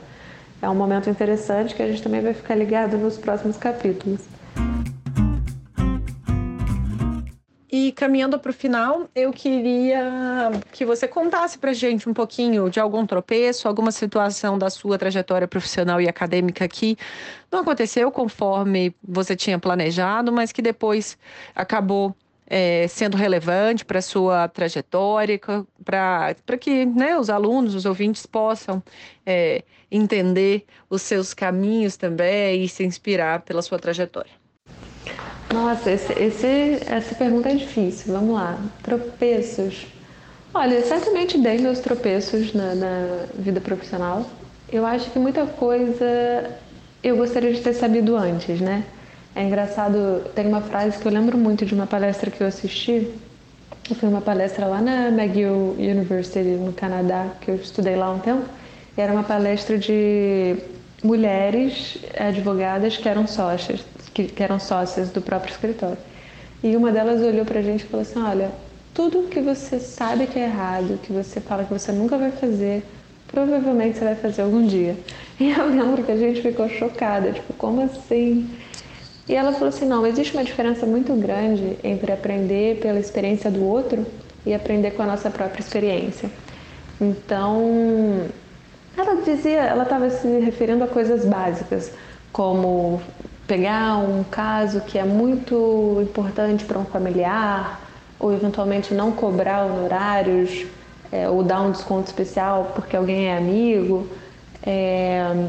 É 0.61 0.69
um 0.69 0.75
momento 0.75 1.09
interessante 1.09 1.75
que 1.75 1.83
a 1.83 1.87
gente 1.87 2.03
também 2.03 2.21
vai 2.21 2.35
ficar 2.35 2.57
ligado 2.57 2.99
nos 2.99 3.17
próximos 3.17 3.57
capítulos. 3.57 4.21
E 7.71 7.93
caminhando 7.93 8.39
para 8.41 8.51
o 8.51 8.53
final, 8.53 9.09
eu 9.15 9.31
queria 9.31 10.51
que 10.73 10.85
você 10.85 11.07
contasse 11.07 11.57
para 11.59 11.73
gente 11.73 12.09
um 12.09 12.15
pouquinho 12.15 12.69
de 12.69 12.81
algum 12.81 13.07
tropeço, 13.07 13.69
alguma 13.69 13.93
situação 13.93 14.59
da 14.59 14.69
sua 14.69 14.99
trajetória 14.99 15.47
profissional 15.47 16.01
e 16.01 16.09
acadêmica 16.09 16.67
que 16.67 16.97
não 17.53 17.61
aconteceu 17.61 18.11
conforme 18.11 18.93
você 19.07 19.37
tinha 19.37 19.59
planejado, 19.59 20.33
mas 20.33 20.51
que 20.51 20.61
depois 20.61 21.17
acabou 21.55 22.17
é, 22.49 22.89
sendo 22.89 23.17
relevante 23.17 23.85
para 23.85 23.99
a 23.99 24.03
sua 24.03 24.49
trajetória, 24.49 25.39
para 25.85 26.59
que 26.59 26.87
né, 26.87 27.19
os 27.19 27.29
alunos, 27.29 27.75
os 27.75 27.85
ouvintes 27.85 28.25
possam 28.25 28.83
é, 29.27 29.63
entender 29.91 30.65
os 30.89 31.03
seus 31.03 31.35
caminhos 31.35 31.97
também 31.97 32.65
e 32.65 32.69
se 32.69 32.85
inspirar 32.85 33.43
pela 33.43 33.61
sua 33.61 33.79
trajetória? 33.79 34.33
Nossa, 35.53 35.91
esse, 35.91 36.13
esse, 36.13 36.79
essa 36.87 37.15
pergunta 37.15 37.51
é 37.51 37.55
difícil. 37.55 38.13
Vamos 38.13 38.35
lá. 38.35 38.59
Tropeços. 38.83 39.87
Olha, 40.53 40.83
certamente 40.83 41.39
dei 41.39 41.59
meus 41.59 41.81
tropeços 41.81 42.53
na, 42.55 42.75
na 42.75 43.27
vida 43.35 43.61
profissional. 43.61 44.29
Eu 44.71 44.85
acho 44.85 45.11
que 45.11 45.19
muita 45.19 45.47
coisa 45.47 46.59
eu 47.03 47.17
gostaria 47.17 47.53
de 47.53 47.61
ter 47.61 47.75
sabido 47.75 48.17
antes, 48.17 48.61
né? 48.61 48.85
É 49.39 49.45
engraçado, 49.45 50.25
tem 50.35 50.49
uma 50.49 50.61
frase 50.61 50.99
que 50.99 51.07
eu 51.07 51.13
lembro 51.13 51.39
muito 51.39 51.65
de 51.65 51.73
uma 51.73 51.87
palestra 51.87 52.29
que 52.29 52.41
eu 52.41 52.47
assisti. 52.49 53.09
Foi 53.95 54.09
uma 54.09 54.21
palestra 54.21 54.67
lá 54.67 54.81
na 54.81 55.11
McGill 55.11 55.77
University, 55.79 56.41
no 56.41 56.73
Canadá, 56.73 57.29
que 57.41 57.53
eu 57.53 57.55
estudei 57.55 57.95
lá 57.95 58.11
um 58.11 58.19
tempo. 58.19 58.43
E 58.97 59.01
era 59.01 59.13
uma 59.13 59.23
palestra 59.23 59.79
de 59.79 60.57
mulheres 61.05 61.99
advogadas 62.19 62.97
que 62.97 63.09
eram 63.09 63.29
sócias, 63.29 63.85
que, 64.13 64.25
que 64.25 64.43
eram 64.43 64.59
sócias 64.59 65.11
do 65.11 65.23
próprio 65.23 65.53
escritório. 65.53 65.99
E 66.61 66.75
uma 66.75 66.91
delas 66.91 67.23
olhou 67.23 67.45
pra 67.45 67.63
gente 67.63 67.83
e 67.83 67.87
falou 67.87 68.03
assim: 68.03 68.21
Olha, 68.21 68.51
tudo 68.93 69.29
que 69.29 69.41
você 69.41 69.79
sabe 69.79 70.27
que 70.27 70.37
é 70.37 70.47
errado, 70.47 70.99
que 71.01 71.13
você 71.13 71.41
fala 71.41 71.63
que 71.63 71.73
você 71.73 71.93
nunca 71.93 72.19
vai 72.19 72.33
fazer, 72.33 72.83
provavelmente 73.29 73.99
você 73.99 74.05
vai 74.05 74.17
fazer 74.17 74.43
algum 74.43 74.67
dia. 74.67 74.97
E 75.39 75.53
eu 75.53 75.69
lembro 75.69 76.03
que 76.03 76.11
a 76.11 76.17
gente 76.17 76.43
ficou 76.43 76.69
chocada, 76.69 77.31
tipo, 77.31 77.53
como 77.53 77.83
assim? 77.83 78.51
E 79.29 79.35
ela 79.35 79.53
falou 79.53 79.69
assim: 79.69 79.85
não, 79.85 80.07
existe 80.07 80.33
uma 80.33 80.45
diferença 80.45 80.87
muito 80.87 81.13
grande 81.15 81.79
entre 81.85 82.11
aprender 82.13 82.81
pela 82.81 82.99
experiência 82.99 83.51
do 83.51 83.65
outro 83.65 84.07
e 84.47 84.55
aprender 84.55 84.93
com 84.93 85.03
a 85.03 85.07
nossa 85.07 85.29
própria 85.31 85.61
experiência. 85.61 86.31
Então, 87.01 88.27
ela 88.97 89.23
dizia, 89.23 89.61
ela 89.61 89.83
estava 89.83 90.09
se 90.11 90.27
referindo 90.41 90.83
a 90.83 90.89
coisas 90.89 91.25
básicas, 91.25 91.93
como 92.33 93.01
pegar 93.47 93.99
um 93.99 94.25
caso 94.25 94.81
que 94.81 94.99
é 94.99 95.05
muito 95.05 95.99
importante 96.03 96.65
para 96.65 96.79
um 96.79 96.85
familiar, 96.85 97.81
ou 98.19 98.33
eventualmente 98.33 98.95
não 98.95 99.13
cobrar 99.13 99.67
honorários, 99.67 100.67
é, 101.13 101.29
ou 101.29 101.43
dar 101.43 101.63
um 101.63 101.71
desconto 101.71 102.07
especial 102.09 102.73
porque 102.75 102.97
alguém 102.97 103.29
é 103.29 103.37
amigo. 103.37 104.09
É, 104.63 105.49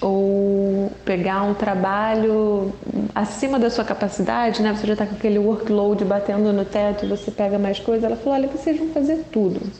ou 0.00 0.67
pegar 1.04 1.42
um 1.42 1.54
trabalho 1.54 2.72
acima 3.14 3.58
da 3.58 3.70
sua 3.70 3.84
capacidade, 3.84 4.62
né? 4.62 4.72
Você 4.72 4.86
já 4.86 4.92
está 4.94 5.06
com 5.06 5.14
aquele 5.14 5.38
workload 5.38 6.04
batendo 6.04 6.52
no 6.52 6.64
teto 6.64 7.06
você 7.06 7.30
pega 7.30 7.58
mais 7.58 7.78
coisas. 7.78 8.04
Ela 8.04 8.16
falou: 8.16 8.34
olha, 8.34 8.48
vocês 8.48 8.78
vão 8.78 8.88
fazer 8.88 9.24
tudo. 9.32 9.60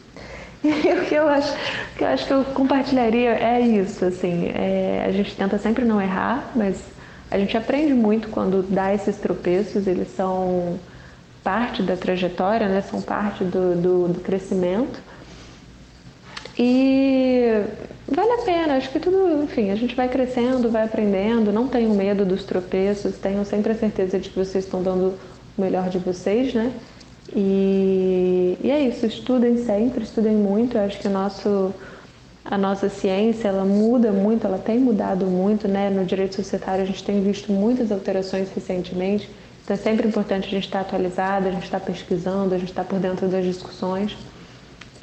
E 0.61 0.93
o 0.93 1.05
que 1.05 1.15
eu 1.15 1.25
acho 1.29 1.53
que 1.95 2.03
eu, 2.03 2.07
acho 2.09 2.27
que 2.27 2.33
eu 2.33 2.43
compartilharia 2.43 3.29
é 3.29 3.61
isso, 3.61 4.03
assim, 4.03 4.51
é, 4.53 5.05
a 5.07 5.11
gente 5.11 5.33
tenta 5.33 5.57
sempre 5.57 5.85
não 5.85 6.01
errar, 6.01 6.51
mas 6.53 6.81
a 7.31 7.37
gente 7.39 7.55
aprende 7.55 7.93
muito 7.93 8.27
quando 8.27 8.61
dá 8.63 8.93
esses 8.93 9.15
tropeços, 9.15 9.87
eles 9.87 10.13
são 10.13 10.77
parte 11.43 11.81
da 11.81 11.95
trajetória, 11.95 12.67
né? 12.67 12.81
São 12.81 13.01
parte 13.01 13.43
do, 13.43 13.75
do, 13.75 14.07
do 14.09 14.19
crescimento. 14.19 14.99
E 16.57 17.63
vale 18.09 18.31
a 18.31 18.45
pena, 18.45 18.75
acho 18.75 18.89
que 18.89 18.99
tudo, 18.99 19.43
enfim, 19.43 19.69
a 19.71 19.75
gente 19.75 19.95
vai 19.95 20.09
crescendo, 20.09 20.69
vai 20.69 20.83
aprendendo, 20.83 21.51
não 21.51 21.67
tenham 21.67 21.93
medo 21.93 22.25
dos 22.25 22.43
tropeços, 22.43 23.17
tenham 23.17 23.45
sempre 23.45 23.71
a 23.71 23.75
certeza 23.75 24.19
de 24.19 24.29
que 24.29 24.37
vocês 24.37 24.65
estão 24.65 24.81
dando 24.81 25.13
o 25.57 25.61
melhor 25.61 25.89
de 25.89 25.99
vocês, 25.99 26.53
né? 26.53 26.71
E, 27.35 28.57
e 28.63 28.71
é 28.71 28.81
isso, 28.81 29.05
estudem 29.05 29.57
sempre, 29.57 30.03
estudem 30.03 30.33
muito, 30.33 30.77
eu 30.77 30.81
acho 30.81 30.99
que 30.99 31.07
o 31.07 31.11
nosso, 31.11 31.73
a 32.43 32.57
nossa 32.57 32.89
ciência, 32.89 33.49
ela 33.49 33.63
muda 33.63 34.11
muito, 34.11 34.47
ela 34.47 34.57
tem 34.57 34.79
mudado 34.79 35.27
muito, 35.27 35.67
né? 35.67 35.89
No 35.89 36.03
direito 36.03 36.35
societário 36.35 36.83
a 36.83 36.87
gente 36.87 37.03
tem 37.03 37.21
visto 37.21 37.51
muitas 37.51 37.91
alterações 37.91 38.49
recentemente, 38.49 39.29
então 39.63 39.75
é 39.75 39.77
sempre 39.77 40.07
importante 40.07 40.47
a 40.47 40.49
gente 40.49 40.65
estar 40.65 40.79
atualizado, 40.79 41.47
a 41.47 41.51
gente 41.51 41.65
estar 41.65 41.79
pesquisando, 41.79 42.55
a 42.55 42.57
gente 42.57 42.69
estar 42.69 42.83
por 42.83 42.97
dentro 42.97 43.27
das 43.27 43.45
discussões. 43.45 44.17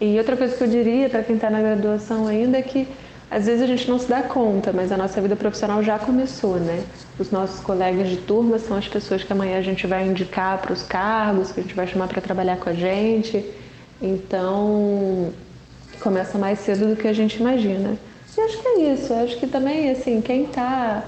E 0.00 0.18
outra 0.18 0.36
coisa 0.36 0.54
que 0.54 0.62
eu 0.62 0.68
diria 0.68 1.08
para 1.08 1.22
quem 1.22 1.36
está 1.36 1.48
na 1.48 1.60
graduação 1.60 2.26
ainda 2.26 2.58
é 2.58 2.62
que 2.62 2.86
às 3.30 3.46
vezes 3.46 3.62
a 3.62 3.66
gente 3.66 3.88
não 3.90 3.98
se 3.98 4.08
dá 4.08 4.22
conta, 4.22 4.72
mas 4.72 4.92
a 4.92 4.96
nossa 4.96 5.20
vida 5.20 5.34
profissional 5.34 5.82
já 5.82 5.98
começou, 5.98 6.56
né? 6.56 6.84
Os 7.18 7.30
nossos 7.30 7.60
colegas 7.60 8.08
de 8.08 8.18
turma 8.18 8.58
são 8.58 8.76
as 8.76 8.86
pessoas 8.86 9.24
que 9.24 9.32
amanhã 9.32 9.58
a 9.58 9.62
gente 9.62 9.86
vai 9.86 10.06
indicar 10.06 10.58
para 10.58 10.72
os 10.72 10.82
cargos, 10.82 11.50
que 11.50 11.60
a 11.60 11.62
gente 11.62 11.74
vai 11.74 11.86
chamar 11.86 12.08
para 12.08 12.20
trabalhar 12.20 12.56
com 12.58 12.70
a 12.70 12.72
gente. 12.72 13.44
Então, 14.00 15.32
começa 16.00 16.38
mais 16.38 16.60
cedo 16.60 16.86
do 16.88 16.96
que 16.96 17.08
a 17.08 17.12
gente 17.12 17.36
imagina. 17.40 17.96
E 18.36 18.40
acho 18.40 18.58
que 18.62 18.68
é 18.68 18.92
isso. 18.92 19.12
Acho 19.12 19.36
que 19.38 19.46
também, 19.46 19.90
assim, 19.90 20.20
quem 20.20 20.44
está 20.44 21.02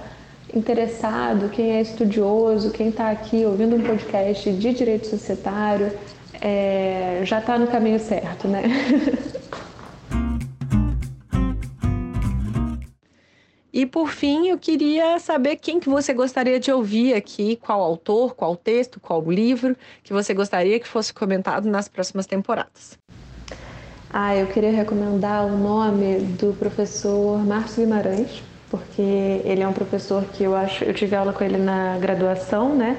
interessado, 0.52 1.50
quem 1.50 1.76
é 1.76 1.82
estudioso, 1.82 2.70
quem 2.70 2.88
está 2.88 3.10
aqui 3.10 3.44
ouvindo 3.44 3.76
um 3.76 3.80
podcast 3.80 4.50
de 4.50 4.72
direito 4.72 5.06
societário, 5.06 5.92
é, 6.40 7.20
já 7.24 7.38
está 7.38 7.58
no 7.58 7.66
caminho 7.66 7.98
certo, 7.98 8.48
né? 8.48 8.62
E 13.78 13.86
por 13.86 14.08
fim, 14.08 14.48
eu 14.48 14.58
queria 14.58 15.20
saber 15.20 15.54
quem 15.54 15.78
que 15.78 15.88
você 15.88 16.12
gostaria 16.12 16.58
de 16.58 16.72
ouvir 16.72 17.14
aqui, 17.14 17.54
qual 17.54 17.80
autor, 17.80 18.34
qual 18.34 18.56
texto, 18.56 18.98
qual 18.98 19.22
livro 19.30 19.76
que 20.02 20.12
você 20.12 20.34
gostaria 20.34 20.80
que 20.80 20.88
fosse 20.88 21.14
comentado 21.14 21.68
nas 21.68 21.86
próximas 21.86 22.26
temporadas. 22.26 22.98
Ah, 24.10 24.34
eu 24.34 24.48
queria 24.48 24.72
recomendar 24.72 25.46
o 25.46 25.56
nome 25.56 26.18
do 26.40 26.54
professor 26.54 27.38
Márcio 27.46 27.84
Guimarães, 27.84 28.42
porque 28.68 29.00
ele 29.44 29.62
é 29.62 29.68
um 29.68 29.72
professor 29.72 30.24
que 30.24 30.42
eu 30.42 30.56
acho, 30.56 30.82
eu 30.82 30.92
tive 30.92 31.14
aula 31.14 31.32
com 31.32 31.44
ele 31.44 31.58
na 31.58 31.98
graduação, 31.98 32.74
né? 32.74 32.98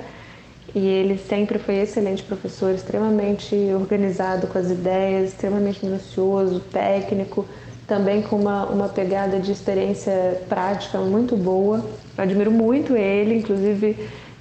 E 0.76 0.86
ele 0.86 1.18
sempre 1.18 1.58
foi 1.58 1.76
excelente 1.76 2.24
professor, 2.24 2.74
extremamente 2.74 3.56
organizado 3.74 4.48
com 4.48 4.58
as 4.58 4.70
ideias, 4.70 5.30
extremamente 5.30 5.86
minucioso, 5.86 6.60
técnico, 6.60 7.46
também 7.88 8.22
com 8.22 8.36
uma, 8.36 8.66
uma 8.66 8.88
pegada 8.88 9.40
de 9.40 9.52
experiência 9.52 10.42
prática 10.48 11.00
muito 11.00 11.36
boa. 11.36 11.84
Eu 12.18 12.24
admiro 12.24 12.52
muito 12.52 12.96
ele, 12.96 13.40
inclusive 13.40 13.98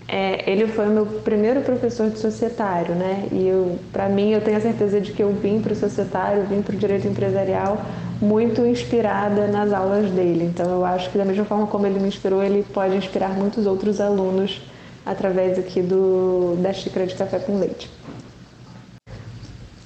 é, 0.07 0.51
ele 0.51 0.67
foi 0.67 0.87
o 0.87 0.91
meu 0.91 1.07
primeiro 1.07 1.61
professor 1.61 2.09
de 2.09 2.19
societário, 2.19 2.95
né? 2.95 3.29
E 3.31 3.77
para 3.93 4.09
mim, 4.09 4.31
eu 4.31 4.41
tenho 4.41 4.57
a 4.57 4.61
certeza 4.61 5.01
de 5.01 5.13
que 5.13 5.23
eu 5.23 5.33
vim 5.33 5.61
para 5.61 5.73
o 5.73 5.77
societário, 5.77 6.45
vim 6.45 6.63
para 6.63 6.75
o 6.75 6.79
direito 6.79 7.07
empresarial 7.07 7.85
muito 8.21 8.67
inspirada 8.67 9.47
nas 9.47 9.73
aulas 9.73 10.11
dele. 10.11 10.45
Então, 10.45 10.71
eu 10.71 10.85
acho 10.85 11.11
que 11.11 11.19
da 11.19 11.25
mesma 11.25 11.45
forma 11.45 11.67
como 11.67 11.87
ele 11.87 12.01
me 12.01 12.09
inspirou, 12.09 12.43
ele 12.43 12.65
pode 12.73 12.97
inspirar 12.97 13.31
muitos 13.31 13.67
outros 13.67 14.01
alunos 14.01 14.61
através 15.09 15.59
aqui 15.59 15.81
do, 15.81 16.57
da 16.61 16.73
xícara 16.73 17.07
de 17.07 17.15
café 17.15 17.39
com 17.39 17.59
leite. 17.59 17.91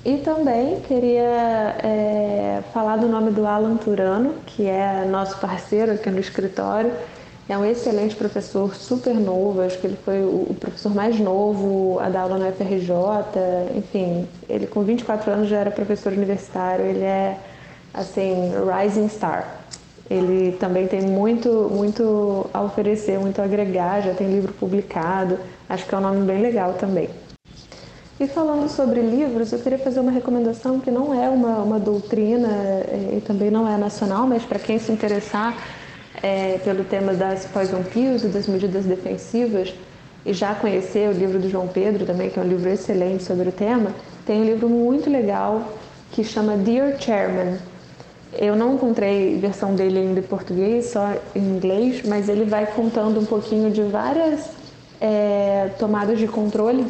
E 0.04 0.16
também 0.18 0.80
queria 0.80 1.76
é, 1.80 2.60
falar 2.74 2.96
do 2.96 3.06
nome 3.06 3.30
do 3.30 3.46
Alan 3.46 3.76
Turano, 3.76 4.34
que 4.44 4.66
é 4.66 5.04
nosso 5.04 5.38
parceiro 5.38 5.92
aqui 5.92 6.10
no 6.10 6.18
escritório. 6.18 6.92
É 7.48 7.56
um 7.56 7.64
excelente 7.64 8.16
professor, 8.16 8.74
super 8.74 9.14
novo, 9.14 9.60
acho 9.62 9.78
que 9.78 9.86
ele 9.86 9.98
foi 10.04 10.24
o 10.24 10.56
professor 10.58 10.92
mais 10.92 11.20
novo 11.20 12.00
a 12.00 12.08
dar 12.08 12.22
aula 12.22 12.38
no 12.38 12.52
FRJ. 12.52 12.90
Enfim, 13.76 14.26
ele 14.48 14.66
com 14.66 14.82
24 14.82 15.30
anos 15.30 15.48
já 15.48 15.58
era 15.58 15.70
professor 15.70 16.12
universitário, 16.12 16.84
ele 16.84 17.04
é, 17.04 17.38
assim, 17.94 18.52
rising 18.66 19.08
star. 19.08 19.62
Ele 20.12 20.52
também 20.58 20.86
tem 20.86 21.00
muito, 21.00 21.70
muito 21.72 22.46
a 22.52 22.60
oferecer, 22.60 23.18
muito 23.18 23.40
a 23.40 23.44
agregar, 23.44 24.02
já 24.02 24.12
tem 24.12 24.28
livro 24.28 24.52
publicado, 24.52 25.38
acho 25.66 25.86
que 25.86 25.94
é 25.94 25.98
um 25.98 26.02
nome 26.02 26.26
bem 26.26 26.42
legal 26.42 26.74
também. 26.74 27.08
E 28.20 28.26
falando 28.26 28.68
sobre 28.68 29.00
livros, 29.00 29.50
eu 29.52 29.58
queria 29.58 29.78
fazer 29.78 30.00
uma 30.00 30.12
recomendação 30.12 30.78
que 30.78 30.90
não 30.90 31.14
é 31.14 31.30
uma, 31.30 31.56
uma 31.62 31.80
doutrina 31.80 32.48
eh, 32.48 33.14
e 33.16 33.20
também 33.22 33.50
não 33.50 33.66
é 33.66 33.78
nacional, 33.78 34.26
mas 34.26 34.44
para 34.44 34.58
quem 34.58 34.78
se 34.78 34.92
interessar 34.92 35.56
é, 36.22 36.58
pelo 36.62 36.84
tema 36.84 37.14
das 37.14 37.46
poison 37.46 37.82
pills 37.82 38.22
e 38.26 38.28
das 38.28 38.46
medidas 38.46 38.84
defensivas 38.84 39.74
e 40.26 40.32
já 40.34 40.54
conhecer 40.54 41.08
o 41.08 41.12
livro 41.12 41.38
do 41.38 41.48
João 41.48 41.66
Pedro 41.66 42.04
também, 42.04 42.28
que 42.28 42.38
é 42.38 42.42
um 42.42 42.46
livro 42.46 42.68
excelente 42.68 43.24
sobre 43.24 43.48
o 43.48 43.52
tema, 43.52 43.92
tem 44.26 44.42
um 44.42 44.44
livro 44.44 44.68
muito 44.68 45.08
legal 45.08 45.72
que 46.12 46.22
chama 46.22 46.54
Dear 46.56 47.00
Chairman, 47.00 47.58
eu 48.38 48.56
não 48.56 48.74
encontrei 48.74 49.36
versão 49.38 49.74
dele 49.74 49.98
ainda 49.98 50.20
em 50.20 50.22
português, 50.22 50.86
só 50.86 51.14
em 51.34 51.40
inglês, 51.40 52.02
mas 52.06 52.28
ele 52.28 52.44
vai 52.44 52.66
contando 52.66 53.20
um 53.20 53.26
pouquinho 53.26 53.70
de 53.70 53.82
várias 53.82 54.50
é, 55.00 55.70
tomadas 55.78 56.18
de 56.18 56.26
controle, 56.26 56.86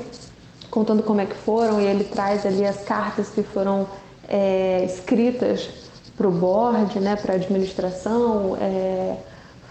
contando 0.71 1.03
como 1.03 1.21
é 1.21 1.27
que 1.27 1.35
foram, 1.35 1.81
e 1.81 1.85
ele 1.85 2.05
traz 2.05 2.47
ali 2.47 2.65
as 2.65 2.85
cartas 2.85 3.29
que 3.31 3.43
foram 3.43 3.87
é, 4.29 4.85
escritas 4.85 5.69
para 6.17 6.29
o 6.29 6.31
board, 6.31 7.01
né, 7.01 7.17
para 7.17 7.33
a 7.33 7.37
administração, 7.37 8.57
é, 8.61 9.17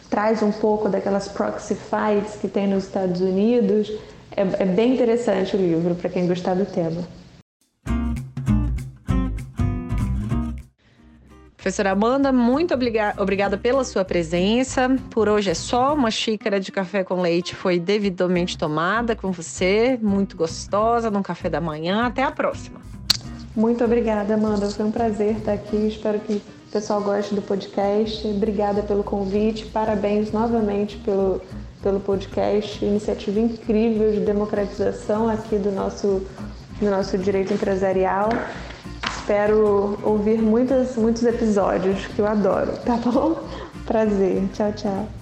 traz 0.10 0.44
um 0.44 0.52
pouco 0.52 0.90
daquelas 0.90 1.28
proxy 1.30 1.76
fights 1.76 2.36
que 2.36 2.48
tem 2.48 2.68
nos 2.68 2.84
Estados 2.84 3.22
Unidos. 3.22 3.90
É, 4.36 4.64
é 4.64 4.66
bem 4.66 4.94
interessante 4.94 5.56
o 5.56 5.60
livro 5.60 5.96
para 5.96 6.10
quem 6.10 6.28
gostar 6.28 6.54
do 6.54 6.66
tema. 6.66 7.02
Professora 11.62 11.92
Amanda, 11.92 12.32
muito 12.32 12.74
obrigada 12.74 13.56
pela 13.56 13.84
sua 13.84 14.04
presença. 14.04 14.90
Por 15.12 15.30
hoje 15.30 15.52
é 15.52 15.54
só. 15.54 15.94
Uma 15.94 16.10
xícara 16.10 16.60
de 16.60 16.72
café 16.72 17.04
com 17.04 17.22
leite 17.22 17.54
foi 17.54 17.78
devidamente 17.78 18.58
tomada 18.58 19.16
com 19.16 19.32
você, 19.32 19.96
muito 20.02 20.36
gostosa, 20.36 21.12
num 21.12 21.22
café 21.22 21.52
da 21.52 21.62
manhã. 21.62 22.08
Até 22.08 22.24
a 22.24 22.32
próxima. 22.32 22.82
Muito 23.56 23.84
obrigada, 23.84 24.34
Amanda. 24.34 24.72
Foi 24.72 24.84
um 24.84 24.92
prazer 24.92 25.38
estar 25.38 25.54
aqui. 25.54 25.76
Espero 25.86 26.20
que 26.22 26.34
o 26.34 26.42
pessoal 26.72 27.00
goste 27.00 27.36
do 27.36 27.44
podcast. 27.44 28.26
Obrigada 28.26 28.82
pelo 28.82 29.04
convite. 29.04 29.68
Parabéns 29.68 30.32
novamente 30.32 30.98
pelo, 30.98 31.44
pelo 31.84 32.00
podcast. 32.00 32.84
Iniciativa 32.84 33.40
incrível 33.40 34.12
de 34.12 34.22
democratização 34.22 35.30
aqui 35.30 35.60
do 35.60 35.72
nosso, 35.72 36.26
do 36.80 36.90
nosso 36.90 37.20
direito 37.20 37.54
empresarial 37.54 38.30
espero 39.32 39.98
ouvir 40.04 40.42
muitos, 40.42 40.98
muitos 40.98 41.24
episódios 41.24 42.06
que 42.08 42.20
eu 42.20 42.28
adoro, 42.28 42.74
tá 42.86 42.98
bom? 42.98 43.42
Prazer. 43.88 44.44
Tchau, 44.54 44.74
tchau. 44.74 45.21